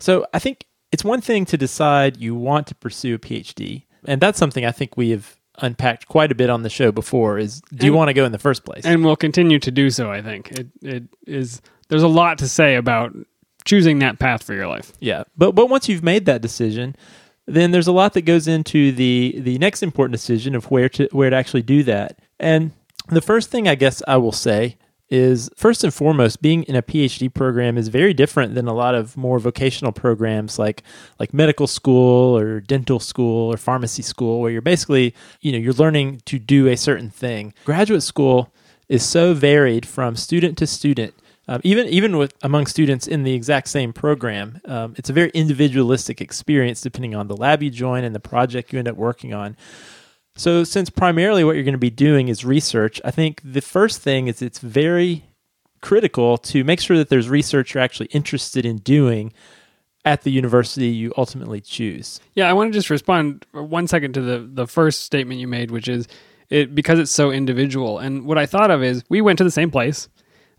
[0.00, 4.20] So I think it's one thing to decide you want to pursue a PhD, and
[4.20, 7.60] that's something I think we have unpacked quite a bit on the show before is
[7.60, 8.84] do and, you want to go in the first place?
[8.84, 10.50] And we'll continue to do so, I think.
[10.52, 13.14] It it is there's a lot to say about
[13.64, 14.92] choosing that path for your life.
[15.00, 15.24] Yeah.
[15.36, 16.96] But but once you've made that decision,
[17.46, 21.08] then there's a lot that goes into the the next important decision of where to
[21.12, 22.18] where to actually do that.
[22.38, 22.72] And
[23.08, 24.76] the first thing I guess I will say
[25.12, 28.94] is first and foremost being in a PhD program is very different than a lot
[28.94, 30.82] of more vocational programs like
[31.18, 35.74] like medical school or dental school or pharmacy school where you're basically, you know, you're
[35.74, 37.52] learning to do a certain thing.
[37.66, 38.52] Graduate school
[38.88, 41.14] is so varied from student to student
[41.52, 45.30] um, even even with among students in the exact same program, um, it's a very
[45.34, 49.34] individualistic experience depending on the lab you join and the project you end up working
[49.34, 49.54] on.
[50.34, 54.00] So, since primarily what you're going to be doing is research, I think the first
[54.00, 55.24] thing is it's very
[55.82, 59.34] critical to make sure that there's research you're actually interested in doing
[60.06, 62.18] at the university you ultimately choose.
[62.32, 65.70] Yeah, I want to just respond one second to the the first statement you made,
[65.70, 66.08] which is
[66.48, 67.98] it because it's so individual.
[67.98, 70.08] And what I thought of is we went to the same place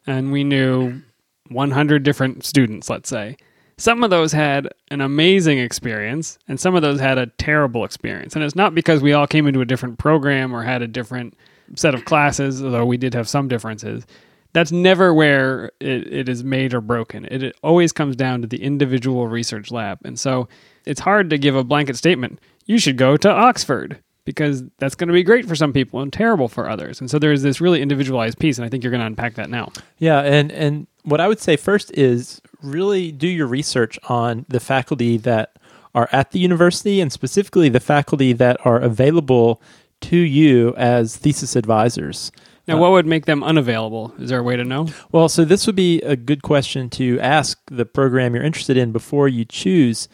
[0.08, 1.02] and we knew
[1.50, 3.38] 100 different students, let's say.
[3.78, 8.36] Some of those had an amazing experience, and some of those had a terrible experience.
[8.36, 11.36] And it's not because we all came into a different program or had a different
[11.76, 14.06] set of classes, although we did have some differences.
[14.54, 17.26] That's never where it, it is made or broken.
[17.26, 19.98] It, it always comes down to the individual research lab.
[20.06, 20.48] And so
[20.86, 22.40] it's hard to give a blanket statement.
[22.66, 26.12] You should go to Oxford because that's going to be great for some people and
[26.12, 27.00] terrible for others.
[27.00, 29.50] And so there's this really individualized piece, and I think you're going to unpack that
[29.50, 29.72] now.
[29.98, 34.60] Yeah, and and what I would say first is really do your research on the
[34.60, 35.58] faculty that
[35.94, 39.62] are at the university, and specifically the faculty that are available
[40.02, 42.32] to you as thesis advisors.
[42.68, 44.14] Now, what would make them unavailable?
[44.18, 44.88] Is there a way to know?
[45.12, 48.94] Well, so this would be a good question to ask the program you're interested in
[48.94, 50.08] before you choose.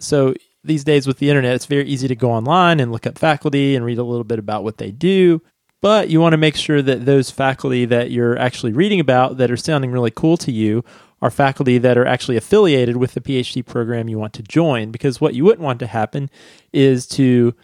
[0.00, 3.18] So these days with the internet, it's very easy to go online and look up
[3.18, 5.42] faculty and read a little bit about what they do.
[5.80, 9.50] But you want to make sure that those faculty that you're actually reading about that
[9.50, 10.82] are sounding really cool to you
[11.20, 14.90] are faculty that are actually affiliated with the PhD program you want to join.
[14.90, 16.30] Because what you wouldn't want to happen
[16.72, 17.54] is to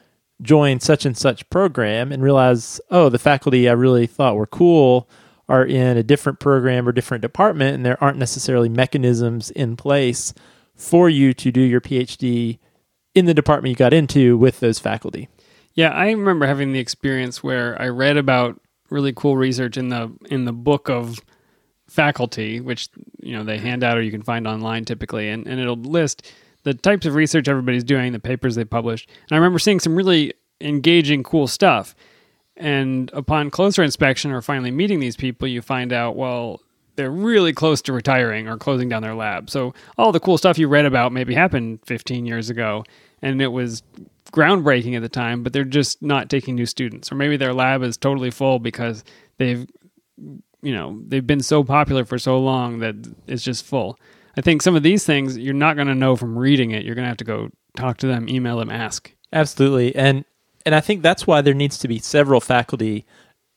[0.42, 5.08] join such and such program and realize, oh, the faculty I really thought were cool
[5.48, 10.32] are in a different program or different department, and there aren't necessarily mechanisms in place
[10.76, 12.58] for you to do your PhD
[13.14, 15.28] in the department you got into with those faculty.
[15.74, 20.12] Yeah, I remember having the experience where I read about really cool research in the
[20.30, 21.20] in the book of
[21.88, 22.88] faculty, which
[23.20, 26.30] you know they hand out or you can find online typically, and, and it'll list
[26.62, 29.08] the types of research everybody's doing, the papers they published.
[29.08, 31.94] And I remember seeing some really engaging, cool stuff.
[32.56, 36.60] And upon closer inspection or finally meeting these people, you find out, well,
[37.00, 39.48] they're really close to retiring or closing down their lab.
[39.48, 42.84] So all the cool stuff you read about maybe happened 15 years ago
[43.22, 43.82] and it was
[44.32, 47.10] groundbreaking at the time, but they're just not taking new students.
[47.10, 49.02] Or maybe their lab is totally full because
[49.38, 49.66] they've
[50.62, 52.94] you know, they've been so popular for so long that
[53.26, 53.98] it's just full.
[54.36, 56.84] I think some of these things you're not going to know from reading it.
[56.84, 59.10] You're going to have to go talk to them, email them, ask.
[59.32, 59.96] Absolutely.
[59.96, 60.26] And
[60.66, 63.06] and I think that's why there needs to be several faculty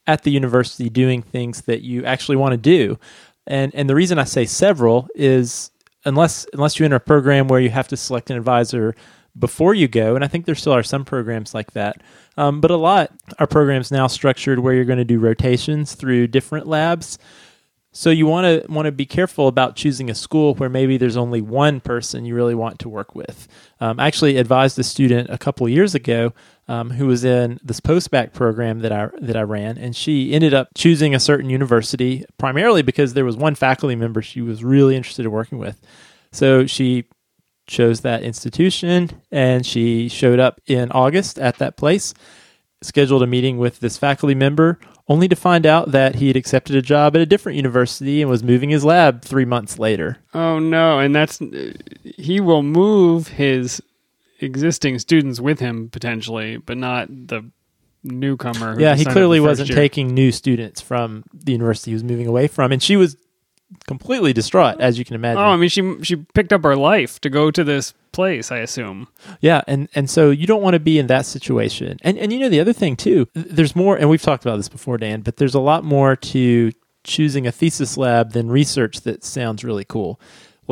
[0.07, 2.99] at the university doing things that you actually want to do.
[3.47, 5.71] And and the reason I say several is
[6.05, 8.95] unless unless you enter a program where you have to select an advisor
[9.37, 12.01] before you go, and I think there still are some programs like that.
[12.37, 16.27] Um, but a lot are programs now structured where you're going to do rotations through
[16.27, 17.17] different labs.
[17.95, 21.17] So you want to want to be careful about choosing a school where maybe there's
[21.17, 23.47] only one person you really want to work with.
[23.79, 26.33] Um, I actually advised a student a couple years ago
[26.67, 30.53] um, who was in this postbac program that I that I ran, and she ended
[30.53, 34.95] up choosing a certain university primarily because there was one faculty member she was really
[34.95, 35.81] interested in working with.
[36.31, 37.05] So she
[37.67, 42.13] chose that institution and she showed up in August at that place,
[42.81, 46.75] scheduled a meeting with this faculty member, only to find out that he had accepted
[46.75, 50.17] a job at a different university and was moving his lab three months later.
[50.33, 51.39] Oh no, and that's
[52.03, 53.81] he will move his
[54.39, 57.49] existing students with him potentially, but not the
[58.03, 58.79] newcomer.
[58.79, 59.77] Yeah, he clearly wasn't year.
[59.77, 63.17] taking new students from the university he was moving away from, and she was
[63.87, 65.41] completely distraught, as you can imagine.
[65.41, 68.51] Oh, I mean, she she picked up her life to go to this place.
[68.51, 69.07] I assume.
[69.41, 71.97] Yeah, and and so you don't want to be in that situation.
[72.01, 74.69] And and you know the other thing too, there's more and we've talked about this
[74.69, 76.71] before Dan, but there's a lot more to
[77.03, 80.19] choosing a thesis lab than research that sounds really cool.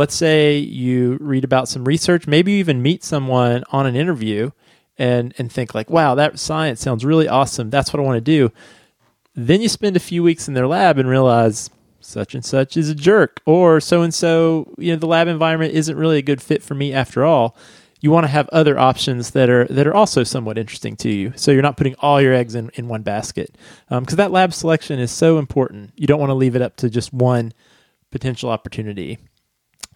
[0.02, 4.50] Let's say you read about some research, maybe you even meet someone on an interview
[4.98, 7.70] and and think like, "Wow, that science sounds really awesome.
[7.70, 8.52] That's what I want to do."
[9.36, 12.90] Then you spend a few weeks in their lab and realize such and such is
[12.90, 16.42] a jerk or so and so, you know, the lab environment isn't really a good
[16.42, 17.56] fit for me after all
[18.00, 21.32] you want to have other options that are that are also somewhat interesting to you.
[21.36, 23.56] So you're not putting all your eggs in, in one basket
[23.92, 25.94] um, because that lab selection is so important.
[25.96, 27.54] You don't want to leave it up to just one
[28.10, 29.20] potential opportunity.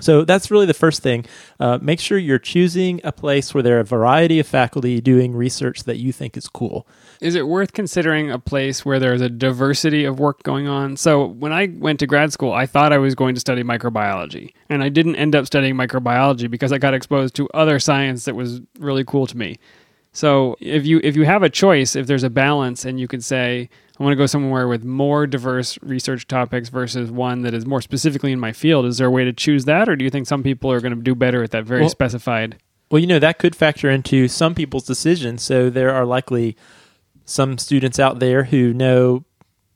[0.01, 1.25] So that's really the first thing.
[1.57, 5.33] Uh, make sure you're choosing a place where there are a variety of faculty doing
[5.33, 6.85] research that you think is cool.
[7.21, 10.97] Is it worth considering a place where there's a diversity of work going on?
[10.97, 14.53] So, when I went to grad school, I thought I was going to study microbiology,
[14.69, 18.35] and I didn't end up studying microbiology because I got exposed to other science that
[18.35, 19.57] was really cool to me.
[20.15, 23.19] So, if you if you have a choice, if there's a balance and you can
[23.19, 27.65] say I want to go somewhere with more diverse research topics versus one that is
[27.65, 30.09] more specifically in my field, is there a way to choose that or do you
[30.09, 32.55] think some people are going to do better at that very Well- specified?
[32.89, 35.41] Well, you know, that could factor into some people's decisions.
[35.43, 36.55] So there are likely
[37.25, 39.25] some students out there who know,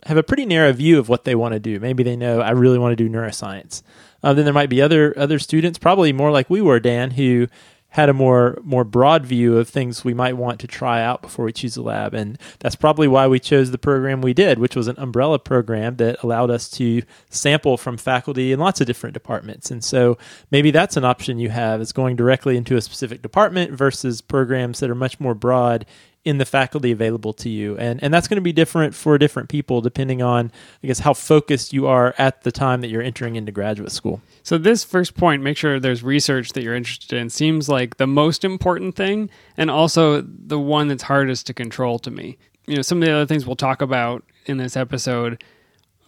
[0.06, 1.80] have a pretty narrow view of what they want to do.
[1.82, 3.82] Maybe they know, I really want to do neuroscience.
[4.24, 7.48] Uh, then there might be other other students, probably more like we were, Dan, who
[7.90, 11.46] had a more more broad view of things we might want to try out before
[11.46, 12.14] we choose a lab.
[12.14, 15.96] And that's probably why we chose the program we did which was an umbrella program
[15.98, 19.72] that allowed us to sample from faculty in lots of different departments.
[19.72, 20.18] And so
[20.52, 24.80] maybe that's an option you have is going directly into a specific department versus programs
[24.80, 25.86] that are much more broad
[26.30, 29.50] in the faculty available to you and and that's going to be different for different
[29.50, 30.52] people depending on
[30.84, 34.22] i guess how focused you are at the time that you're entering into graduate school
[34.50, 38.08] So this first point, make sure there's research that you're interested in, seems like the
[38.08, 42.38] most important thing, and also the one that's hardest to control to me.
[42.66, 45.44] You know, some of the other things we'll talk about in this episode,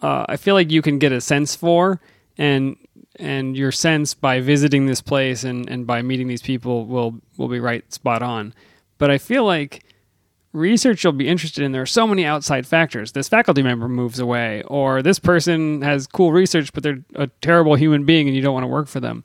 [0.02, 2.00] uh, I feel like you can get a sense for,
[2.36, 2.76] and
[3.16, 7.48] and your sense by visiting this place and, and by meeting these people will will
[7.48, 8.54] be right spot on.
[8.98, 9.84] But I feel like
[10.52, 13.12] research you'll be interested in there are so many outside factors.
[13.12, 17.74] This faculty member moves away or this person has cool research but they're a terrible
[17.74, 19.24] human being and you don't want to work for them.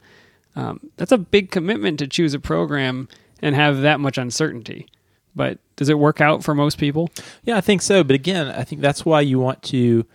[0.56, 3.08] Um, that's a big commitment to choose a program
[3.42, 4.88] and have that much uncertainty.
[5.36, 7.12] But does it work out for most people?
[7.44, 8.04] Yeah, I think so.
[8.04, 10.06] But again, I think that's why you want to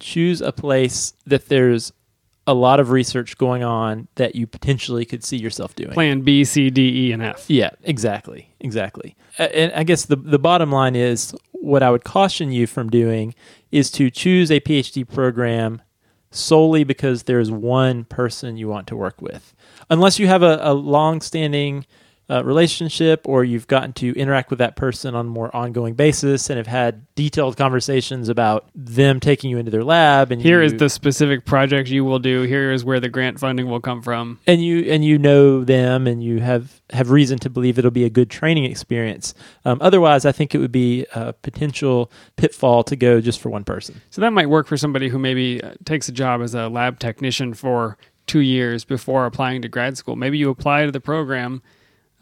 [0.00, 1.92] choose a place that there's
[2.46, 5.92] a lot of research going on that you potentially could see yourself doing.
[5.92, 9.16] plan b c d e and f Yeah, exactly, exactly.
[9.38, 13.34] And I guess the the bottom line is what I would caution you from doing
[13.72, 15.80] is to choose a PhD program
[16.30, 19.54] solely because there's one person you want to work with,
[19.88, 21.86] unless you have a, a long-standing
[22.30, 26.48] uh, relationship or you've gotten to interact with that person on a more ongoing basis
[26.50, 30.66] and have had detailed conversations about them taking you into their lab and here you,
[30.66, 34.02] is the specific project you will do here is where the grant funding will come
[34.02, 37.90] from and you and you know them and you have have reason to believe it'll
[37.90, 39.34] be a good training experience.
[39.64, 43.64] Um, otherwise, I think it would be a potential pitfall to go just for one
[43.64, 44.00] person.
[44.10, 46.98] So that might work for somebody who maybe uh, takes a job as a lab
[46.98, 50.16] technician for two years before applying to grad school.
[50.16, 51.62] Maybe you apply to the program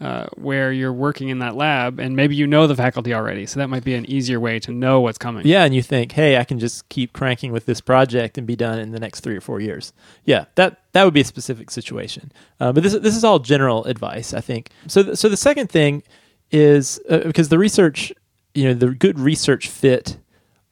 [0.01, 3.45] uh, where you're working in that lab, and maybe you know the faculty already.
[3.45, 5.45] So that might be an easier way to know what's coming.
[5.45, 8.55] Yeah, and you think, hey, I can just keep cranking with this project and be
[8.55, 9.93] done in the next three or four years.
[10.25, 12.31] Yeah, that that would be a specific situation.
[12.59, 14.71] Uh, but this this is all general advice, I think.
[14.87, 16.03] So th- so the second thing
[16.51, 18.11] is uh, because the research,
[18.53, 20.17] you know, the good research fit,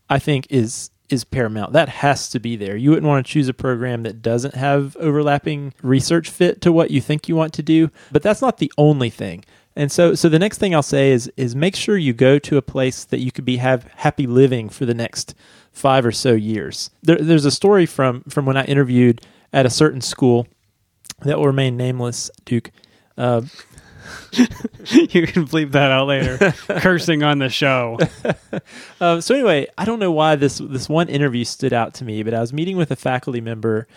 [0.09, 1.73] I think is is paramount.
[1.73, 2.75] That has to be there.
[2.75, 6.91] You wouldn't want to choose a program that doesn't have overlapping research fit to what
[6.91, 9.43] you think you want to do, but that's not the only thing.
[9.75, 12.57] And so so the next thing I'll say is is make sure you go to
[12.57, 15.33] a place that you could be have happy living for the next
[15.71, 16.89] 5 or so years.
[17.01, 19.21] There, there's a story from from when I interviewed
[19.53, 20.47] at a certain school
[21.21, 22.71] that will remain nameless, Duke.
[23.17, 23.41] Uh,
[24.33, 26.37] you can bleep that out later.
[26.79, 27.97] Cursing on the show.
[28.99, 32.21] Uh, so anyway, I don't know why this this one interview stood out to me,
[32.21, 33.87] but I was meeting with a faculty member,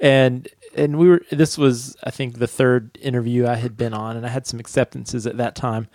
[0.00, 4.16] and and we were this was I think the third interview I had been on
[4.16, 5.86] and I had some acceptances at that time.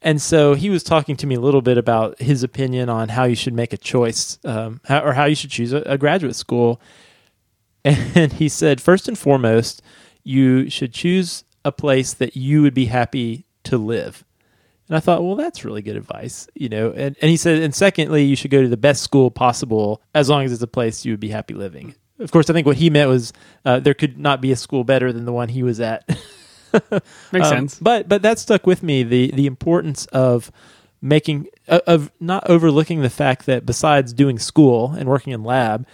[0.00, 3.24] And so he was talking to me a little bit about his opinion on how
[3.24, 6.36] you should make a choice um, how, or how you should choose a, a graduate
[6.36, 6.80] school.
[7.84, 9.82] And he said, first and foremost,
[10.24, 14.24] you should choose a place that you would be happy to live.
[14.88, 16.90] And I thought, well, that's really good advice, you know.
[16.90, 20.28] And, and he said, and secondly, you should go to the best school possible as
[20.30, 21.94] long as it's a place you would be happy living.
[22.18, 23.32] Of course, I think what he meant was
[23.64, 26.08] uh, there could not be a school better than the one he was at.
[26.72, 27.02] Makes
[27.32, 27.78] Um, sense.
[27.80, 30.50] But but that stuck with me the the importance of
[31.00, 35.86] making of- of not overlooking the fact that besides doing school and working in lab,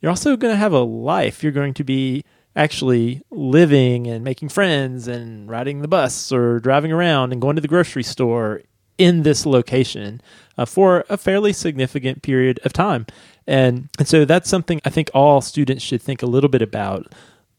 [0.00, 1.42] you're also going to have a life.
[1.42, 2.24] You're going to be
[2.56, 7.62] actually living and making friends and riding the bus or driving around and going to
[7.62, 8.62] the grocery store
[8.98, 10.20] in this location
[10.58, 13.06] uh, for a fairly significant period of time.
[13.46, 17.12] And, and so that's something I think all students should think a little bit about.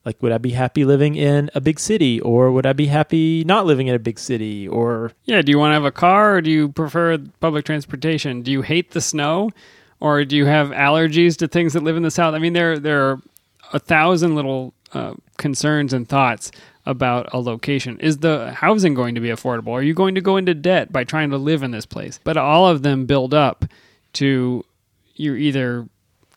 [0.04, 3.44] Like, would I be happy living in a big city or would I be happy
[3.44, 6.38] not living in a big city or Yeah, do you want to have a car
[6.38, 8.42] or do you prefer public transportation?
[8.42, 9.52] Do you hate the snow
[10.00, 12.34] or do you have allergies to things that live in the south?
[12.34, 13.22] I mean, there there are
[13.74, 16.52] a thousand little uh, concerns and thoughts
[16.86, 18.00] about a location.
[18.00, 19.72] Is the housing going to be affordable?
[19.72, 22.20] Are you going to go into debt by trying to live in this place?
[22.24, 23.66] But all of them build up
[24.14, 24.66] to
[25.16, 25.88] you're either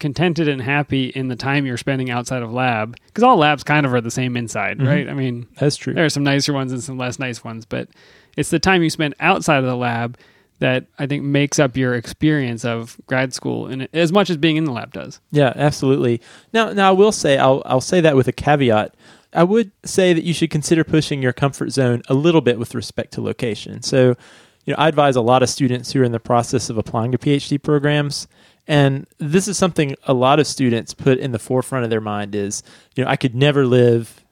[0.01, 3.87] contented and happy in the time you're spending outside of lab because all labs kind
[3.87, 5.09] of are the same inside, right?
[5.09, 5.95] I mean, that's true.
[5.95, 7.89] there are some nicer ones and some less nice ones, but
[8.37, 10.19] it's the time you spend outside of the lab
[10.65, 14.57] that I think makes up your experience of grad school, and as much as being
[14.57, 15.21] in the lab does.
[15.31, 16.23] Yeah, absolutely.
[16.55, 18.95] Now, now I will say I'll I'll say that with a caveat.
[19.35, 22.75] I would say that you should consider pushing your comfort zone a little bit with
[22.75, 23.83] respect to location.
[23.83, 24.17] So,
[24.65, 27.13] you know, I advise a lot of students who are in the process of applying
[27.13, 28.27] to PhD programs,
[28.67, 32.35] and this is something a lot of students put in the forefront of their mind
[32.35, 32.63] is,
[32.97, 34.25] you know, I could never live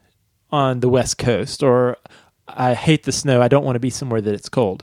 [0.51, 1.99] on the West Coast, or
[2.49, 3.43] I hate the snow.
[3.43, 4.83] I don't want to be somewhere that it's cold.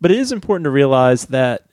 [0.00, 1.66] But it is important to realize that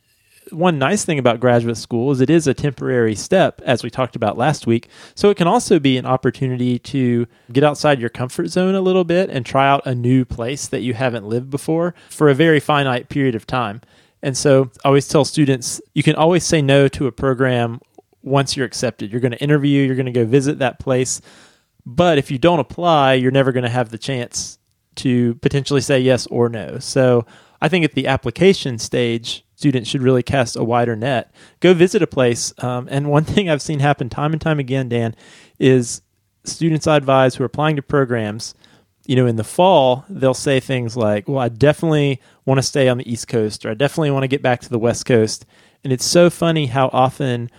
[0.51, 4.15] one nice thing about graduate school is it is a temporary step, as we talked
[4.15, 4.87] about last week.
[5.15, 9.03] So it can also be an opportunity to get outside your comfort zone a little
[9.03, 12.59] bit and try out a new place that you haven't lived before for a very
[12.59, 13.81] finite period of time.
[14.21, 17.81] And so I always tell students you can always say no to a program
[18.23, 19.11] once you're accepted.
[19.11, 21.21] You're going to interview, you're going to go visit that place.
[21.85, 24.59] But if you don't apply, you're never going to have the chance
[24.95, 26.79] to potentially say yes or no.
[26.79, 27.25] So
[27.61, 31.33] I think at the application stage, students should really cast a wider net.
[31.59, 32.53] Go visit a place.
[32.63, 35.15] Um, and one thing I've seen happen time and time again, Dan,
[35.59, 36.01] is
[36.43, 38.53] students I advise who are applying to programs,
[39.05, 42.89] you know, in the fall, they'll say things like, well, I definitely want to stay
[42.89, 45.45] on the East Coast or I definitely want to get back to the West Coast.
[45.83, 47.49] And it's so funny how often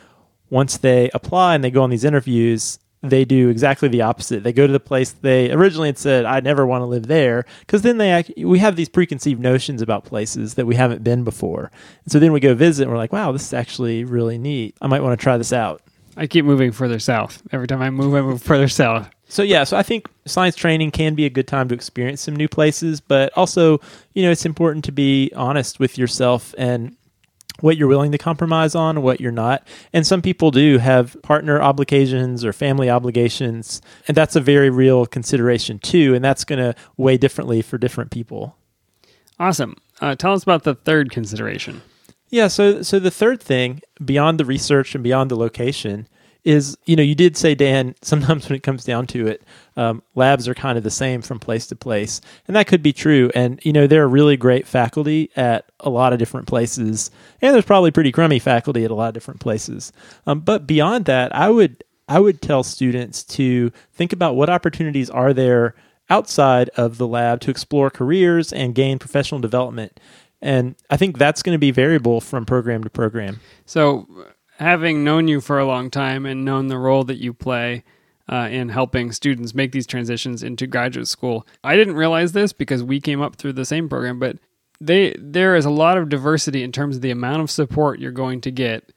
[0.51, 4.43] once they apply and they go on these interviews, they do exactly the opposite.
[4.43, 7.45] They go to the place they originally had said, "I never want to live there,"
[7.61, 11.25] because then they act, we have these preconceived notions about places that we haven't been
[11.25, 11.71] before,
[12.05, 14.77] and so then we go visit and we're like, "Wow, this is actually really neat.
[14.81, 15.83] I might want to try this out."
[16.17, 17.43] I keep moving further south.
[17.53, 19.09] Every time I move, I move further south.
[19.29, 22.35] So yeah, so I think science training can be a good time to experience some
[22.35, 23.79] new places, but also,
[24.15, 26.97] you know, it's important to be honest with yourself and
[27.61, 29.67] what you're willing to compromise on, what you're not.
[29.93, 35.07] And some people do have partner obligations or family obligations, and that's a very real
[35.07, 38.57] consideration too, and that's going to weigh differently for different people.
[39.41, 39.77] Awesome.
[40.01, 41.83] Uh, tell us about the third consideration.
[42.31, 46.09] Yeah, so so the third thing beyond the research and beyond the location
[46.49, 47.95] is, you know, you did say Dan.
[48.03, 49.43] Sometimes when it comes down to it,
[49.77, 52.93] um, labs are kind of the same from place to place, and that could be
[52.93, 53.31] true.
[53.35, 57.11] And you know, there are really great faculty at a lot of different places,
[57.43, 59.93] and there's probably pretty crummy faculty at a lot of different places.
[60.27, 65.11] Um, but beyond that, I would I would tell students to think about what opportunities
[65.11, 65.75] are there
[66.09, 70.01] outside of the lab to explore careers and gain professional development.
[70.41, 73.41] And I think that's going to be variable from program to program.
[73.67, 74.09] So,
[74.59, 77.85] having known you for a long time and known the role that you play
[78.29, 82.83] uh, in helping students make these transitions into graduate school, I didn't realize this because
[82.83, 84.37] we came up through the same program, but
[84.81, 88.13] they there is a lot of diversity in terms of the amount of support you're
[88.13, 88.93] going to get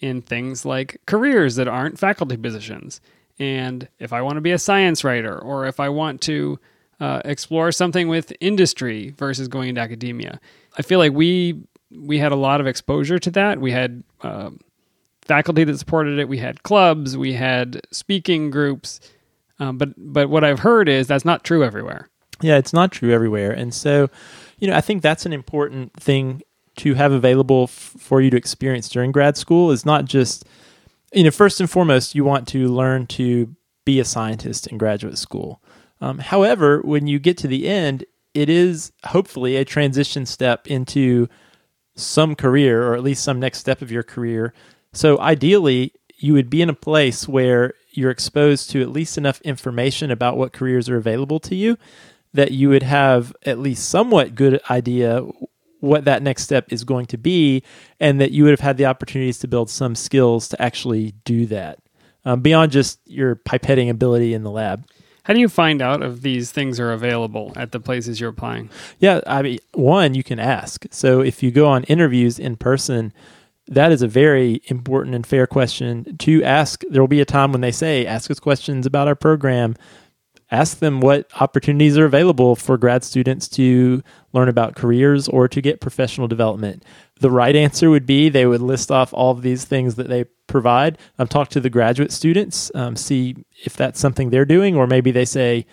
[0.00, 3.00] in things like careers that aren't faculty positions.
[3.38, 6.58] And if I want to be a science writer, or if I want to
[7.00, 10.40] uh, explore something with industry versus going into academia,
[10.76, 13.60] I feel like we we had a lot of exposure to that.
[13.60, 14.60] We had um,
[15.24, 16.28] faculty that supported it.
[16.28, 17.16] We had clubs.
[17.16, 19.00] We had speaking groups.
[19.58, 22.08] Um, but but what I've heard is that's not true everywhere.
[22.40, 23.52] Yeah, it's not true everywhere.
[23.52, 24.10] And so,
[24.58, 26.42] you know, I think that's an important thing
[26.76, 30.44] to have available f- for you to experience during grad school is not just,
[31.12, 33.54] you know, first and foremost, you want to learn to
[33.84, 35.62] be a scientist in graduate school.
[36.00, 38.04] Um, however, when you get to the end,
[38.34, 41.28] it is hopefully a transition step into
[41.94, 44.54] some career or at least some next step of your career.
[44.92, 49.40] So ideally, you would be in a place where you're exposed to at least enough
[49.42, 51.76] information about what careers are available to you
[52.34, 55.22] that you would have at least somewhat good idea
[55.80, 57.62] what that next step is going to be
[58.00, 61.44] and that you would have had the opportunities to build some skills to actually do
[61.46, 61.78] that
[62.24, 64.86] um, beyond just your pipetting ability in the lab
[65.24, 68.70] How do you find out if these things are available at the places you're applying?
[69.00, 70.86] Yeah, I mean, one you can ask.
[70.90, 73.12] So if you go on interviews in person,
[73.74, 76.82] that is a very important and fair question to ask.
[76.88, 79.74] There will be a time when they say, "Ask us questions about our program."
[80.50, 84.02] Ask them what opportunities are available for grad students to
[84.34, 86.84] learn about careers or to get professional development.
[87.20, 90.26] The right answer would be they would list off all of these things that they
[90.48, 90.98] provide.
[91.18, 95.10] Um, talk to the graduate students, um, see if that's something they're doing, or maybe
[95.10, 95.64] they say,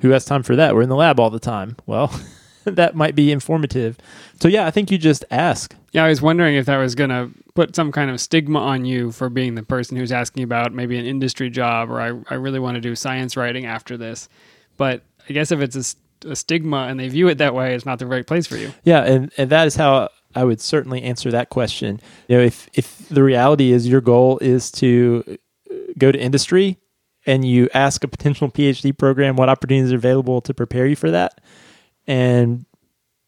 [0.00, 0.74] who has time for that?
[0.74, 1.76] We're in the lab all the time.
[1.86, 2.12] Well,
[2.64, 3.98] that might be informative.
[4.40, 5.74] So yeah, I think you just ask.
[5.92, 8.84] Yeah, I was wondering if that was going to put some kind of stigma on
[8.84, 12.36] you for being the person who's asking about maybe an industry job or I, I
[12.36, 14.28] really want to do science writing after this.
[14.76, 15.76] But I guess if it's
[16.24, 18.56] a, a stigma and they view it that way, it's not the right place for
[18.56, 18.72] you.
[18.84, 22.00] Yeah, and, and that is how I would certainly answer that question.
[22.28, 26.78] You know, if if the reality is your goal is to uh, go to industry
[27.26, 31.10] and you ask a potential PhD program what opportunities are available to prepare you for
[31.10, 31.40] that,
[32.10, 32.66] and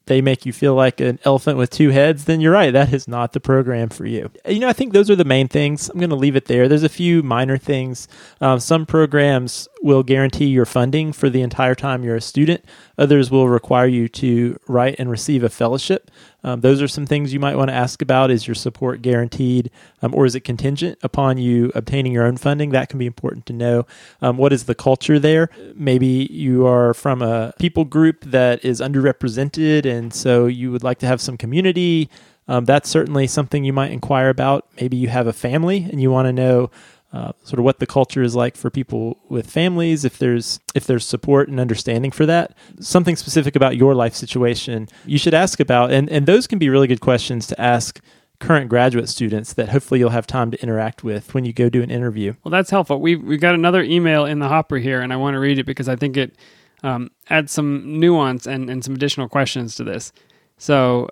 [0.07, 2.71] they make you feel like an elephant with two heads, then you're right.
[2.71, 4.29] That is not the program for you.
[4.45, 5.87] You know, I think those are the main things.
[5.87, 6.67] I'm going to leave it there.
[6.67, 8.09] There's a few minor things.
[8.41, 12.65] Um, some programs will guarantee your funding for the entire time you're a student.
[12.97, 16.11] Others will require you to write and receive a fellowship.
[16.43, 18.31] Um, those are some things you might want to ask about.
[18.31, 19.71] Is your support guaranteed
[20.01, 22.71] um, or is it contingent upon you obtaining your own funding?
[22.71, 23.85] That can be important to know.
[24.21, 25.49] Um, what is the culture there?
[25.75, 30.99] Maybe you are from a people group that is underrepresented, and so you would like
[30.99, 32.09] to have some community.
[32.47, 34.67] Um, that's certainly something you might inquire about.
[34.79, 36.71] Maybe you have a family and you want to know
[37.13, 40.85] uh, sort of what the culture is like for people with families if there's if
[40.87, 45.59] there's support and understanding for that something specific about your life situation you should ask
[45.59, 47.99] about and and those can be really good questions to ask
[48.39, 51.81] current graduate students that hopefully you'll have time to interact with when you go do
[51.81, 52.99] an interview Well, that's helpful.
[52.99, 55.65] We we got another email in the hopper here, and I want to read it
[55.65, 56.35] because I think it
[56.83, 60.11] um, adds some nuance and, and some additional questions to this.
[60.57, 61.07] So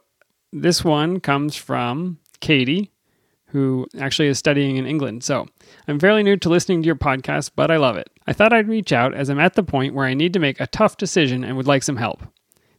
[0.52, 2.91] this one comes from Katie,
[3.47, 5.24] who actually is studying in England.
[5.24, 5.47] So
[5.88, 8.10] I'm fairly new to listening to your podcast, but I love it.
[8.28, 10.60] I thought I'd reach out as I'm at the point where I need to make
[10.60, 12.24] a tough decision and would like some help.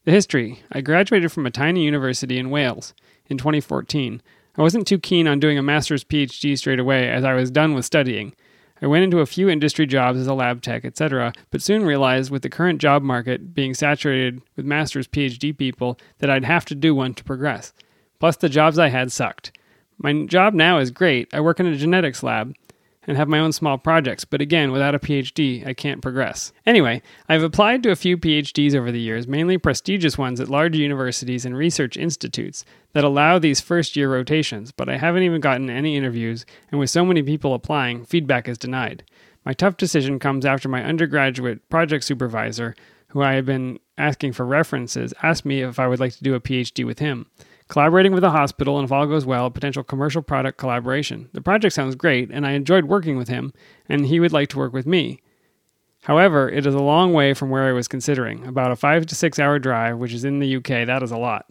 [0.05, 2.95] The history I graduated from a tiny university in Wales
[3.27, 4.21] in 2014.
[4.57, 7.75] I wasn't too keen on doing a master's PhD straight away as I was done
[7.75, 8.35] with studying.
[8.83, 12.33] I went into a few industry jobs as a lab tech, etc., but soon realized
[12.33, 16.75] with the current job market being saturated with master's PhD people that I'd have to
[16.75, 17.73] do one to progress.
[18.19, 19.53] Plus, the jobs I had sucked.
[19.99, 21.33] My job now is great.
[21.33, 22.55] I work in a genetics lab
[23.07, 26.53] and have my own small projects, but again, without a PhD, I can't progress.
[26.65, 30.77] Anyway, I've applied to a few PhDs over the years, mainly prestigious ones at large
[30.77, 35.69] universities and research institutes that allow these first year rotations, but I haven't even gotten
[35.69, 39.05] any interviews, and with so many people applying, feedback is denied.
[39.45, 42.77] My tough decision comes after my undergraduate project supervisor,
[43.09, 46.35] who I had been asking for references, asked me if I would like to do
[46.35, 47.27] a PhD with him
[47.73, 51.31] collaborating with a hospital, and if all goes well, a potential commercial product collaboration.
[51.33, 53.55] The project sounds great, and I enjoyed working with him,
[53.89, 55.23] and he would like to work with me.
[56.03, 59.15] However, it is a long way from where I was considering, about a five to
[59.15, 61.47] six hour drive, which is in the UK, that is a lot.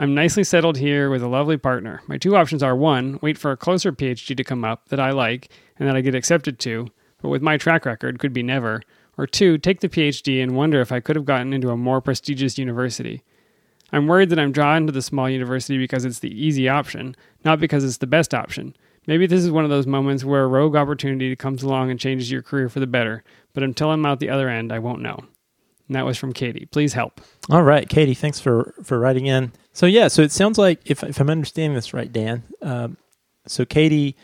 [0.00, 2.02] I'm nicely settled here with a lovely partner.
[2.08, 5.12] My two options are one, wait for a closer PhD to come up that I
[5.12, 6.88] like and that I get accepted to,
[7.22, 8.82] but with my track record, could be never,
[9.16, 12.00] or two, take the PhD and wonder if I could have gotten into a more
[12.00, 13.22] prestigious university.
[13.92, 17.14] I'm worried that I'm drawn to the small university because it's the easy option,
[17.44, 18.76] not because it's the best option.
[19.06, 22.30] Maybe this is one of those moments where a rogue opportunity comes along and changes
[22.30, 23.22] your career for the better,
[23.54, 25.24] but until I'm out the other end, I won't know.
[25.86, 26.66] And that was from Katie.
[26.66, 27.20] Please help.
[27.48, 29.52] All right, Katie, thanks for for writing in.
[29.72, 32.42] So yeah, so it sounds like if if I'm understanding this right, Dan.
[32.60, 32.96] Um,
[33.46, 34.16] so Katie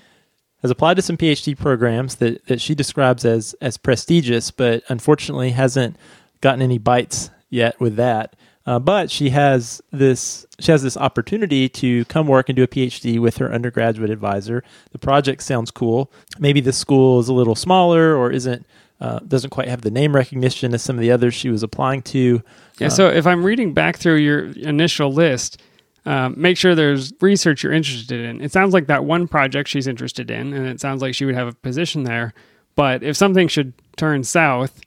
[0.63, 5.51] has applied to some PhD programs that that she describes as as prestigious, but unfortunately
[5.51, 5.97] hasn't
[6.41, 8.35] gotten any bites yet with that.
[8.65, 12.69] Uh, but she has this she has this opportunity to come work and do a
[12.69, 14.63] PhD with her undergraduate advisor.
[14.93, 16.13] The project sounds cool.
[16.39, 18.65] Maybe the school is a little smaller or isn't
[19.01, 22.03] uh, doesn't quite have the name recognition as some of the others she was applying
[22.03, 22.41] to.
[22.79, 25.61] Yeah, Uh, so if I'm reading back through your initial list,
[26.07, 28.41] um, make sure there's research you're interested in.
[28.41, 31.35] It sounds like that one project she's interested in, and it sounds like she would
[31.35, 32.33] have a position there.
[32.77, 34.81] But if something should turn south,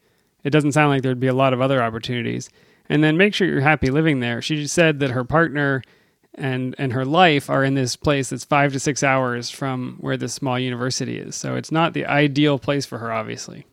[0.46, 2.50] it doesn't sound like there'd be a lot of other opportunities.
[2.90, 4.42] And then make sure you're happy living there.
[4.42, 5.82] She said that her partner
[6.38, 10.18] and and her life are in this place that's five to six hours from where
[10.18, 11.36] this small university is.
[11.36, 13.66] So it's not the ideal place for her, obviously.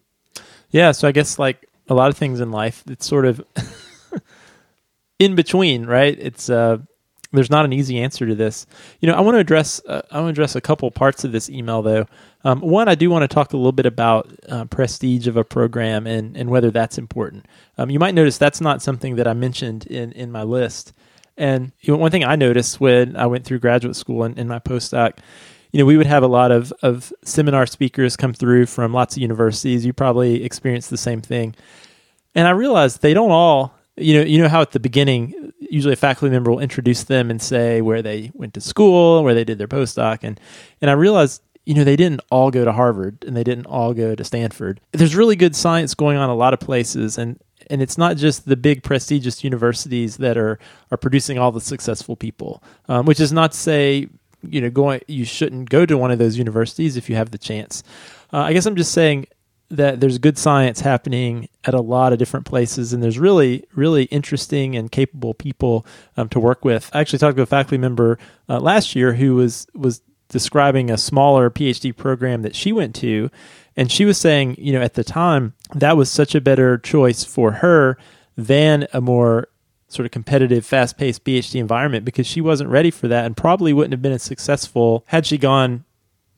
[0.71, 3.45] Yeah, so I guess like a lot of things in life, it's sort of
[5.19, 6.17] in between, right?
[6.19, 6.79] It's uh,
[7.33, 8.67] there's not an easy answer to this.
[9.01, 11.33] You know, I want to address uh, I want to address a couple parts of
[11.33, 12.07] this email though.
[12.45, 15.45] Um, one, I do want to talk a little bit about uh, prestige of a
[15.45, 17.47] program and and whether that's important.
[17.79, 20.93] Um, you might notice that's not something that I mentioned in in my list.
[21.37, 24.49] And you know, one thing I noticed when I went through graduate school and in
[24.49, 25.19] my postdoc,
[25.73, 29.17] you know, we would have a lot of, of seminar speakers come through from lots
[29.17, 29.87] of universities.
[29.87, 31.55] You probably experienced the same thing.
[32.35, 35.93] And I realized they don't all, you know, you know how at the beginning, usually
[35.93, 39.45] a faculty member will introduce them and say where they went to school, where they
[39.45, 40.21] did their postdoc.
[40.23, 40.41] And,
[40.81, 43.95] and I realized, you know, they didn't all go to Harvard and they didn't all
[43.95, 44.81] go to Stanford.
[44.93, 47.19] There's really good science going on a lot of places.
[47.19, 47.39] And,
[47.71, 50.59] and it's not just the big prestigious universities that are
[50.91, 52.63] are producing all the successful people.
[52.89, 54.09] Um, which is not to say
[54.43, 57.39] you know going you shouldn't go to one of those universities if you have the
[57.39, 57.83] chance.
[58.33, 59.27] Uh, I guess I'm just saying
[59.73, 64.05] that there's good science happening at a lot of different places, and there's really, really
[64.05, 66.91] interesting and capable people um, to work with.
[66.93, 68.19] I actually talked to a faculty member
[68.49, 73.31] uh, last year who was was describing a smaller PhD program that she went to,
[73.75, 77.25] and she was saying, you know, at the time that was such a better choice
[77.25, 77.97] for her
[78.37, 79.49] than a more
[79.89, 83.73] sort of competitive, fast paced PhD environment because she wasn't ready for that and probably
[83.73, 85.85] wouldn't have been as successful had she gone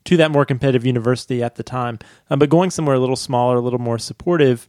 [0.04, 1.98] to that more competitive university at the time.
[2.30, 4.68] Um, but going somewhere a little smaller, a little more supportive,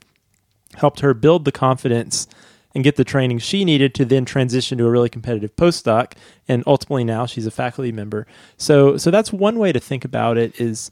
[0.76, 2.28] helped her build the confidence
[2.74, 6.12] and get the training she needed to then transition to a really competitive postdoc
[6.50, 8.28] and ultimately now she's a faculty member
[8.58, 10.92] so so that's one way to think about it is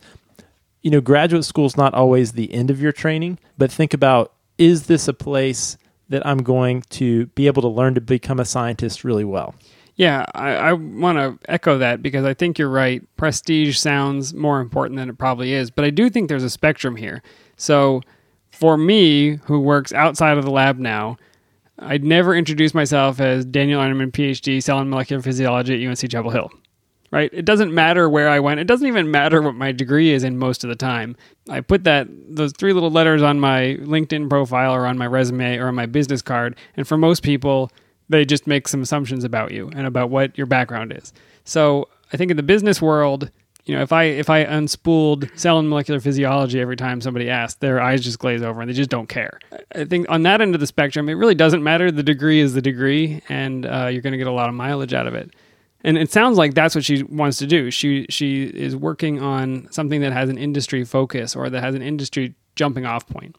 [0.83, 4.33] you know, graduate school is not always the end of your training, but think about
[4.57, 5.77] is this a place
[6.09, 9.55] that I'm going to be able to learn to become a scientist really well?
[9.95, 13.03] Yeah, I, I want to echo that because I think you're right.
[13.15, 16.95] Prestige sounds more important than it probably is, but I do think there's a spectrum
[16.95, 17.21] here.
[17.57, 18.01] So,
[18.51, 21.17] for me, who works outside of the lab now,
[21.79, 26.31] I'd never introduce myself as Daniel Arneman, PhD, cell and molecular physiology at UNC Chapel
[26.31, 26.51] Hill
[27.13, 27.29] right?
[27.31, 28.59] It doesn't matter where I went.
[28.59, 31.15] It doesn't even matter what my degree is in most of the time.
[31.47, 35.57] I put that those three little letters on my LinkedIn profile or on my resume
[35.57, 37.71] or on my business card, and for most people,
[38.09, 41.13] they just make some assumptions about you and about what your background is.
[41.43, 43.31] So, I think in the business world,
[43.65, 47.59] you know, if I if I unspooled cell and molecular physiology every time somebody asked,
[47.61, 49.39] their eyes just glaze over and they just don't care.
[49.73, 51.89] I think on that end of the spectrum, it really doesn't matter.
[51.89, 54.93] The degree is the degree, and uh, you're going to get a lot of mileage
[54.93, 55.33] out of it
[55.83, 57.69] and it sounds like that's what she wants to do.
[57.69, 61.81] She she is working on something that has an industry focus or that has an
[61.81, 63.37] industry jumping off point.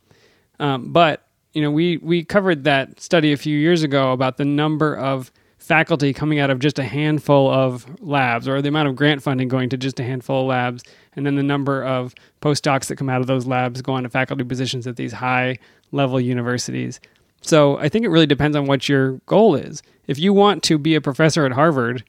[0.61, 1.24] Um, but
[1.55, 5.33] you know, we we covered that study a few years ago about the number of
[5.57, 9.49] faculty coming out of just a handful of labs, or the amount of grant funding
[9.49, 10.83] going to just a handful of labs,
[11.17, 14.11] and then the number of postdocs that come out of those labs go on to
[14.11, 15.57] faculty positions at these high
[15.93, 17.01] level universities.
[17.41, 19.83] So I think it really depends on what your goal is.
[20.07, 22.05] If you want to be a professor at Harvard,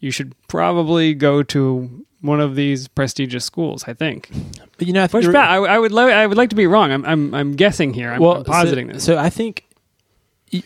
[0.00, 3.84] you should probably go to one of these prestigious schools.
[3.86, 4.30] I think.
[4.76, 5.48] But you know, I Push back.
[5.50, 5.92] I, I would.
[5.92, 6.92] Lo- I would like to be wrong.
[6.92, 7.04] I'm.
[7.04, 7.34] I'm.
[7.34, 8.10] I'm guessing here.
[8.10, 9.04] I'm, well, I'm positing so, this.
[9.04, 9.64] So I think.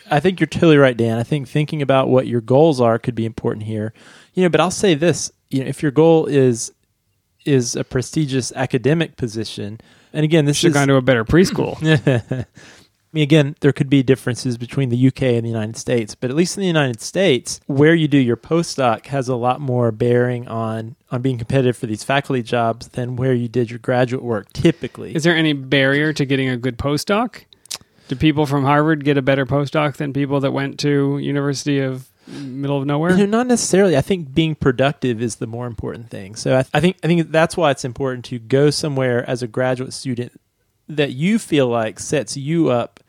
[0.09, 1.18] I think you're totally right, Dan.
[1.18, 3.92] I think thinking about what your goals are could be important here.
[4.32, 6.72] You know, but I'll say this: you know, if your goal is
[7.44, 9.80] is a prestigious academic position,
[10.12, 11.76] and again, this should is gone to a better preschool.
[13.12, 16.30] I mean, again, there could be differences between the UK and the United States, but
[16.30, 19.92] at least in the United States, where you do your postdoc has a lot more
[19.92, 24.22] bearing on on being competitive for these faculty jobs than where you did your graduate
[24.22, 24.50] work.
[24.54, 27.44] Typically, is there any barrier to getting a good postdoc?
[28.08, 32.08] Do people from Harvard get a better postdoc than people that went to University of
[32.26, 33.14] middle of nowhere?
[33.14, 33.94] No, not necessarily.
[33.94, 36.34] I think being productive is the more important thing.
[36.34, 39.42] So I, th- I think I think that's why it's important to go somewhere as
[39.42, 40.32] a graduate student
[40.88, 43.00] that you feel like sets you up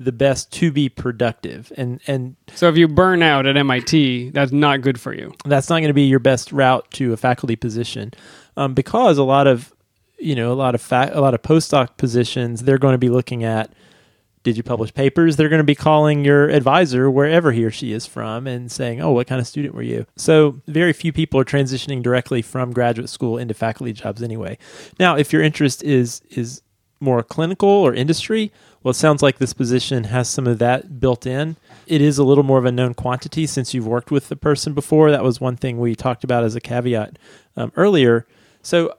[0.00, 1.70] the best to be productive.
[1.76, 5.34] And and so if you burn out at MIT that's not good for you.
[5.44, 8.12] that's not going to be your best route to a faculty position.
[8.56, 9.74] Um, because a lot of
[10.18, 13.10] you know a lot of fa- a lot of postdoc positions they're going to be
[13.10, 13.72] looking at
[14.42, 15.36] did you publish papers?
[15.36, 19.02] They're going to be calling your advisor wherever he or she is from and saying
[19.02, 20.06] oh what kind of student were you?
[20.16, 24.56] So very few people are transitioning directly from graduate school into faculty jobs anyway.
[24.98, 26.62] Now if your interest is is
[27.00, 28.52] more clinical or industry,
[28.82, 31.56] well, it sounds like this position has some of that built in.
[31.86, 34.72] It is a little more of a known quantity since you've worked with the person
[34.72, 35.10] before.
[35.10, 37.18] That was one thing we talked about as a caveat
[37.56, 38.26] um, earlier.
[38.62, 38.94] So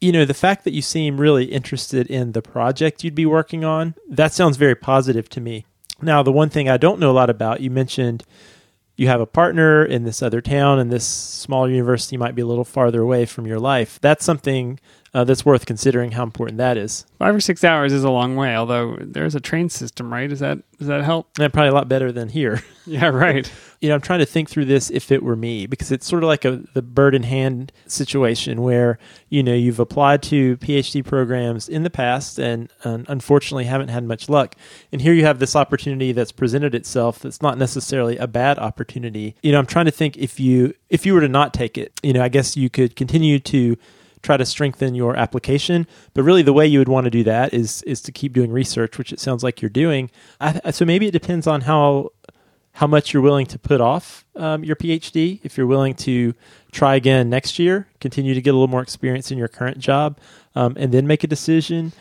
[0.00, 3.64] you know, the fact that you seem really interested in the project you'd be working
[3.64, 5.66] on, that sounds very positive to me.
[6.00, 8.24] Now, the one thing I don't know a lot about, you mentioned
[8.96, 12.46] you have a partner in this other town and this smaller university might be a
[12.46, 13.98] little farther away from your life.
[14.00, 14.78] That's something
[15.14, 17.06] uh, that's worth considering how important that is.
[17.18, 20.28] Five or six hours is a long way, although there's a train system, right?
[20.28, 21.28] Does that does that help?
[21.38, 22.62] And probably a lot better than here.
[22.88, 23.52] Yeah, right.
[23.80, 26.22] you know, I'm trying to think through this if it were me because it's sort
[26.22, 28.98] of like a the bird in hand situation where
[29.28, 34.04] you know you've applied to PhD programs in the past and, and unfortunately haven't had
[34.04, 34.56] much luck,
[34.90, 39.36] and here you have this opportunity that's presented itself that's not necessarily a bad opportunity.
[39.42, 41.92] You know, I'm trying to think if you if you were to not take it,
[42.02, 43.76] you know, I guess you could continue to
[44.22, 45.86] try to strengthen your application.
[46.14, 48.50] But really, the way you would want to do that is is to keep doing
[48.50, 50.10] research, which it sounds like you're doing.
[50.40, 52.10] I, so maybe it depends on how
[52.72, 55.40] how much you're willing to put off um, your PhD.
[55.42, 56.34] If you're willing to
[56.70, 60.18] try again next year, continue to get a little more experience in your current job,
[60.54, 61.92] um, and then make a decision.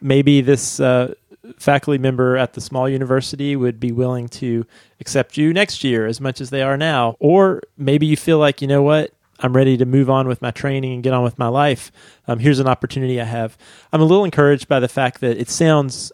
[0.00, 0.80] Maybe this.
[0.80, 1.14] Uh,
[1.58, 4.66] faculty member at the small university would be willing to
[5.00, 7.16] accept you next year as much as they are now.
[7.20, 10.50] Or maybe you feel like, you know what, I'm ready to move on with my
[10.50, 11.92] training and get on with my life.
[12.26, 13.56] Um, here's an opportunity I have.
[13.92, 16.12] I'm a little encouraged by the fact that it sounds,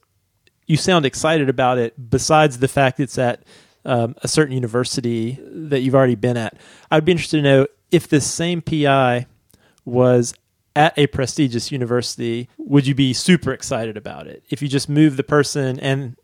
[0.67, 3.43] you sound excited about it, besides the fact it's at
[3.85, 6.57] um, a certain university that you've already been at.
[6.91, 9.27] I'd be interested to know if this same PI
[9.85, 10.35] was
[10.75, 14.43] at a prestigious university, would you be super excited about it?
[14.51, 16.17] If you just move the person and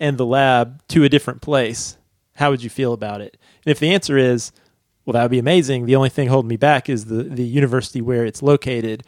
[0.00, 1.96] and the lab to a different place,
[2.34, 3.36] how would you feel about it?
[3.64, 4.50] And if the answer is
[5.04, 5.86] well, that would be amazing.
[5.86, 9.02] The only thing holding me back is the, the university where it's located.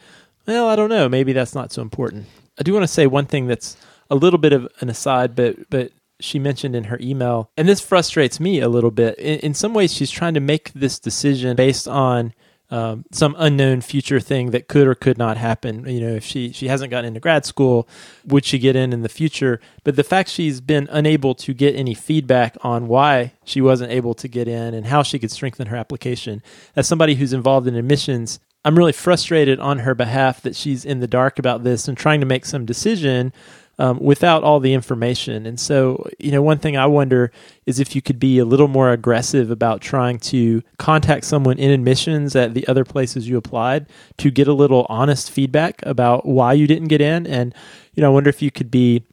[0.45, 1.09] Well, I don't know.
[1.09, 2.25] Maybe that's not so important.
[2.59, 3.77] I do want to say one thing that's
[4.09, 7.81] a little bit of an aside, but but she mentioned in her email, and this
[7.81, 9.17] frustrates me a little bit.
[9.17, 12.33] In, in some ways, she's trying to make this decision based on
[12.71, 15.87] um, some unknown future thing that could or could not happen.
[15.87, 17.87] You know, if she she hasn't gotten into grad school,
[18.25, 19.59] would she get in in the future?
[19.83, 24.13] But the fact she's been unable to get any feedback on why she wasn't able
[24.15, 26.41] to get in and how she could strengthen her application,
[26.75, 30.99] as somebody who's involved in admissions, I'm really frustrated on her behalf that she's in
[30.99, 33.31] the dark about this and trying to make some decision
[33.79, 35.45] um, without all the information.
[35.45, 37.31] And so, you know, one thing I wonder
[37.65, 41.71] is if you could be a little more aggressive about trying to contact someone in
[41.71, 46.53] admissions at the other places you applied to get a little honest feedback about why
[46.53, 47.27] you didn't get in.
[47.27, 47.53] And,
[47.93, 49.03] you know, I wonder if you could be,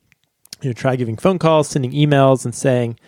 [0.61, 2.99] you know, try giving phone calls, sending emails, and saying,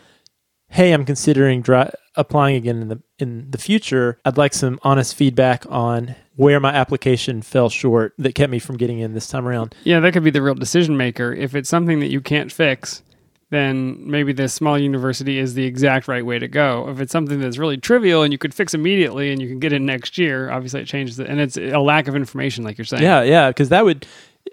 [0.69, 4.19] hey, I'm considering dry, applying again in the in the future.
[4.25, 8.76] I'd like some honest feedback on where my application fell short that kept me from
[8.76, 9.74] getting in this time around.
[9.85, 11.32] Yeah, that could be the real decision maker.
[11.32, 13.03] If it's something that you can't fix,
[13.51, 16.89] then maybe this small university is the exact right way to go.
[16.89, 19.72] If it's something that's really trivial and you could fix immediately and you can get
[19.72, 21.28] in next year, obviously it changes it.
[21.28, 23.03] And it's a lack of information, like you're saying.
[23.03, 24.07] Yeah, yeah, because that would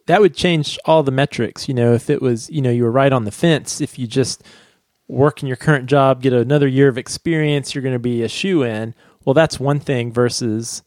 [0.05, 1.67] that would change all the metrics.
[1.67, 3.81] You know, if it was, you know, you were right on the fence.
[3.81, 4.43] If you just
[5.07, 8.29] work in your current job, get another year of experience, you're going to be a
[8.29, 8.93] shoe in.
[9.25, 10.83] Well, that's one thing versus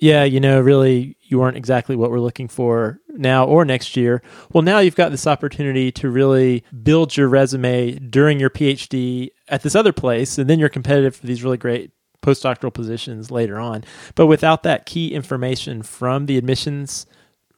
[0.00, 4.22] yeah, you know, really, you weren't exactly what we're looking for now or next year.
[4.52, 9.62] Well, now you've got this opportunity to really build your resume during your PhD at
[9.62, 11.92] this other place, and then you're competitive for these really great
[12.22, 13.84] postdoctoral positions later on.
[14.14, 17.06] But without that key information from the admissions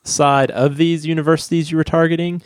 [0.02, 2.42] side of these universities you were targeting,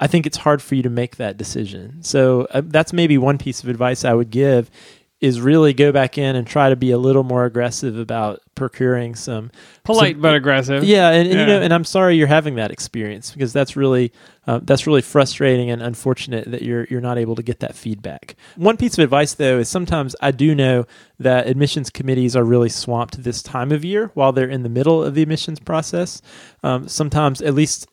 [0.00, 2.02] I think it's hard for you to make that decision.
[2.02, 4.70] So uh, that's maybe one piece of advice I would give
[5.20, 9.16] is really go back in and try to be a little more aggressive about procuring
[9.16, 9.50] some
[9.82, 10.84] polite some, but aggressive.
[10.84, 11.40] Yeah, and, and yeah.
[11.40, 14.12] you know, and I'm sorry you're having that experience because that's really
[14.46, 18.36] uh, that's really frustrating and unfortunate that you're you're not able to get that feedback.
[18.56, 20.86] One piece of advice though is sometimes I do know
[21.18, 25.02] that admissions committees are really swamped this time of year while they're in the middle
[25.02, 26.22] of the admissions process.
[26.62, 27.88] Um, sometimes, at least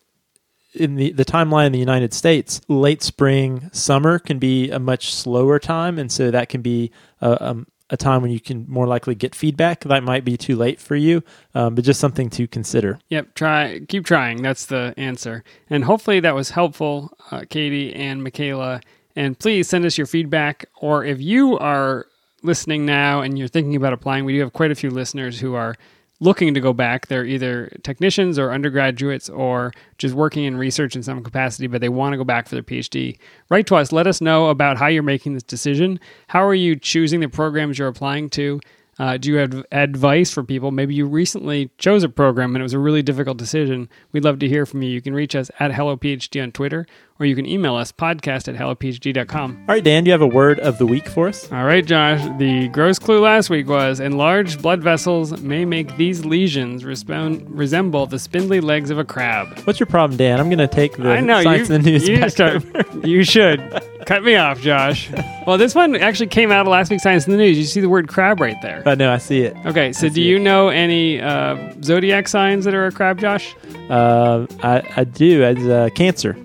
[0.76, 5.14] in the, the timeline in the United States, late spring, summer can be a much
[5.14, 5.98] slower time.
[5.98, 9.34] And so that can be a, um, a time when you can more likely get
[9.34, 9.84] feedback.
[9.84, 11.22] That might be too late for you,
[11.54, 12.98] um, but just something to consider.
[13.08, 13.34] Yep.
[13.34, 14.42] Try, keep trying.
[14.42, 15.44] That's the answer.
[15.70, 18.80] And hopefully that was helpful, uh, Katie and Michaela.
[19.14, 20.66] And please send us your feedback.
[20.76, 22.06] Or if you are
[22.42, 25.54] listening now and you're thinking about applying, we do have quite a few listeners who
[25.54, 25.76] are
[26.20, 27.06] looking to go back.
[27.06, 31.88] They're either technicians or undergraduates or just working in research in some capacity, but they
[31.88, 33.18] want to go back for their PhD.
[33.50, 33.92] Write to us.
[33.92, 36.00] Let us know about how you're making this decision.
[36.28, 38.60] How are you choosing the programs you're applying to?
[38.98, 40.70] Uh, do you have advice for people?
[40.70, 43.88] Maybe you recently chose a program and it was a really difficult decision.
[44.12, 44.90] We'd love to hear from you.
[44.90, 46.86] You can reach us at HelloPhD on Twitter
[47.18, 49.64] or you can email us podcast at hellophd.com.
[49.68, 51.50] All right, Dan, do you have a word of the week for us?
[51.52, 52.20] All right, Josh.
[52.38, 58.06] The gross clue last week was enlarged blood vessels may make these lesions respond, resemble
[58.06, 59.58] the spindly legs of a crab.
[59.64, 60.40] What's your problem, Dan?
[60.40, 62.64] I'm going to take the I know science you, and the news you, start-
[63.04, 63.60] you should
[64.06, 65.10] cut me off, Josh.
[65.46, 67.58] Well, this one actually came out of last week's Science in the News.
[67.58, 68.82] You see the word crab right there.
[68.86, 69.56] I know, I see it.
[69.66, 73.54] Okay, so do you know any uh, zodiac signs that are a crab, Josh?
[73.90, 75.42] Uh, I, I do.
[75.42, 76.36] It's uh, cancer.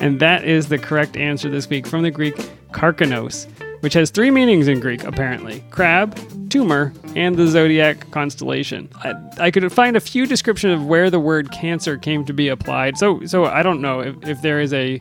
[0.00, 2.36] And that is the correct answer this week from the Greek
[2.70, 3.48] karkinos,
[3.80, 6.16] which has three meanings in Greek, apparently crab,
[6.50, 8.88] tumor, and the zodiac constellation.
[8.96, 12.48] I, I could find a few descriptions of where the word cancer came to be
[12.48, 12.96] applied.
[12.96, 15.00] So, so I don't know if, if there is a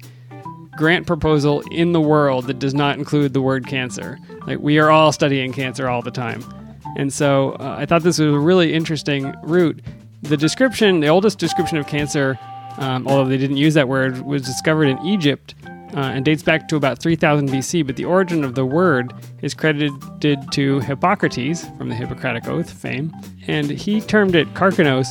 [0.78, 4.18] grant proposal in the world that does not include the word cancer.
[4.46, 6.44] Like, we are all studying cancer all the time.
[6.96, 9.82] And so uh, I thought this was a really interesting route.
[10.22, 12.40] The description, the oldest description of cancer,
[12.78, 16.68] um, although they didn't use that word, was discovered in Egypt uh, and dates back
[16.70, 17.86] to about 3000 BC.
[17.86, 19.94] But the origin of the word is credited
[20.52, 23.14] to Hippocrates from the Hippocratic Oath fame.
[23.48, 25.08] And he termed it carcinos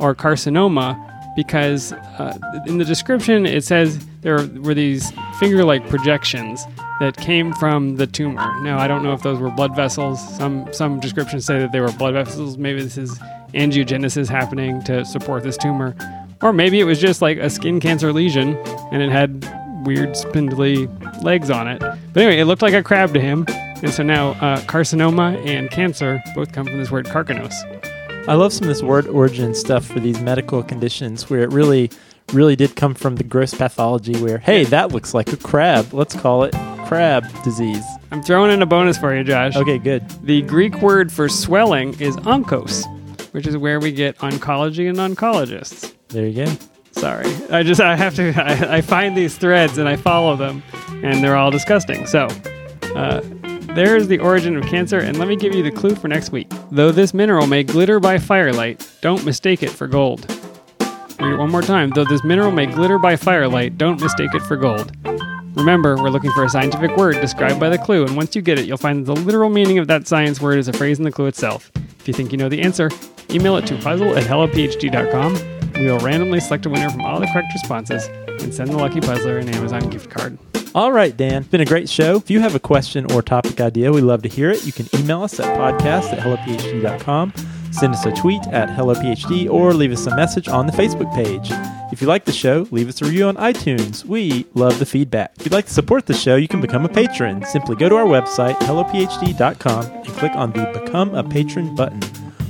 [0.00, 6.64] or carcinoma because uh, in the description it says there were these finger like projections
[7.00, 8.60] that came from the tumor.
[8.60, 10.20] Now, I don't know if those were blood vessels.
[10.36, 12.56] Some, some descriptions say that they were blood vessels.
[12.56, 13.18] Maybe this is
[13.52, 15.94] angiogenesis happening to support this tumor.
[16.42, 18.56] Or maybe it was just like a skin cancer lesion
[18.92, 19.44] and it had
[19.84, 20.86] weird spindly
[21.22, 21.80] legs on it.
[21.80, 23.44] But anyway, it looked like a crab to him.
[23.48, 27.54] And so now uh, carcinoma and cancer both come from this word carcinos.
[28.26, 31.90] I love some of this word origin stuff for these medical conditions where it really,
[32.32, 35.92] really did come from the gross pathology where, hey, that looks like a crab.
[35.92, 36.54] Let's call it
[36.86, 37.84] crab disease.
[38.10, 39.56] I'm throwing in a bonus for you, Josh.
[39.56, 40.08] Okay, good.
[40.22, 42.84] The Greek word for swelling is onkos,
[43.32, 45.92] which is where we get oncology and oncologists.
[46.08, 46.52] There you go.
[46.92, 50.62] Sorry, I just I have to I, I find these threads and I follow them,
[51.02, 52.06] and they're all disgusting.
[52.06, 52.28] So,
[52.94, 53.20] uh,
[53.74, 56.30] there is the origin of cancer, and let me give you the clue for next
[56.32, 56.50] week.
[56.70, 60.30] Though this mineral may glitter by firelight, don't mistake it for gold.
[61.20, 61.90] Read it one more time.
[61.90, 64.92] Though this mineral may glitter by firelight, don't mistake it for gold.
[65.54, 68.58] Remember, we're looking for a scientific word described by the clue, and once you get
[68.58, 71.12] it, you'll find the literal meaning of that science word is a phrase in the
[71.12, 71.70] clue itself.
[72.00, 72.90] If you think you know the answer,
[73.30, 75.54] email it to puzzle at hellophd.com.
[75.74, 78.06] We will randomly select a winner from all the correct responses
[78.42, 80.38] and send the lucky puzzler an Amazon gift card.
[80.74, 81.42] All right, Dan.
[81.42, 82.16] It's been a great show.
[82.16, 84.66] If you have a question or topic idea, we love to hear it.
[84.66, 87.32] You can email us at podcast at hellophd.com,
[87.70, 91.52] send us a tweet at hellophd, or leave us a message on the Facebook page.
[91.92, 94.04] If you like the show, leave us a review on iTunes.
[94.04, 95.34] We love the feedback.
[95.38, 97.44] If you'd like to support the show, you can become a patron.
[97.44, 102.02] Simply go to our website, hellophd.com, and click on the Become a Patron button.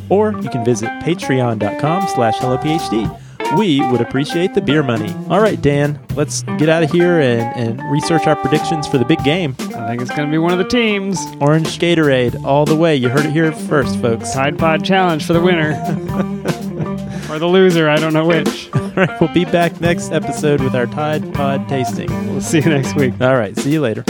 [0.09, 3.21] Or you can visit patreon.com slash hellophd.
[3.57, 5.15] We would appreciate the beer money.
[5.29, 9.05] All right, Dan, let's get out of here and, and research our predictions for the
[9.05, 9.55] big game.
[9.61, 11.19] I think it's going to be one of the teams.
[11.41, 12.97] Orange Gatorade all the way.
[12.97, 14.33] You heard it here first, folks.
[14.33, 15.71] Tide Pod Challenge for the winner.
[17.31, 18.75] or the loser, I don't know which.
[18.75, 22.11] All right, we'll be back next episode with our Tide Pod tasting.
[22.31, 23.21] We'll see you next week.
[23.21, 24.05] All right, see you later.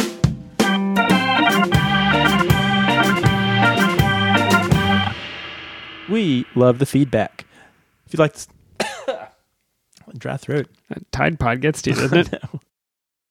[6.08, 7.44] We love the feedback.
[8.06, 8.53] If you'd like to.
[10.16, 10.68] Dry throat.
[11.12, 12.42] Tide Pod gets to you, doesn't it?
[12.54, 12.60] No.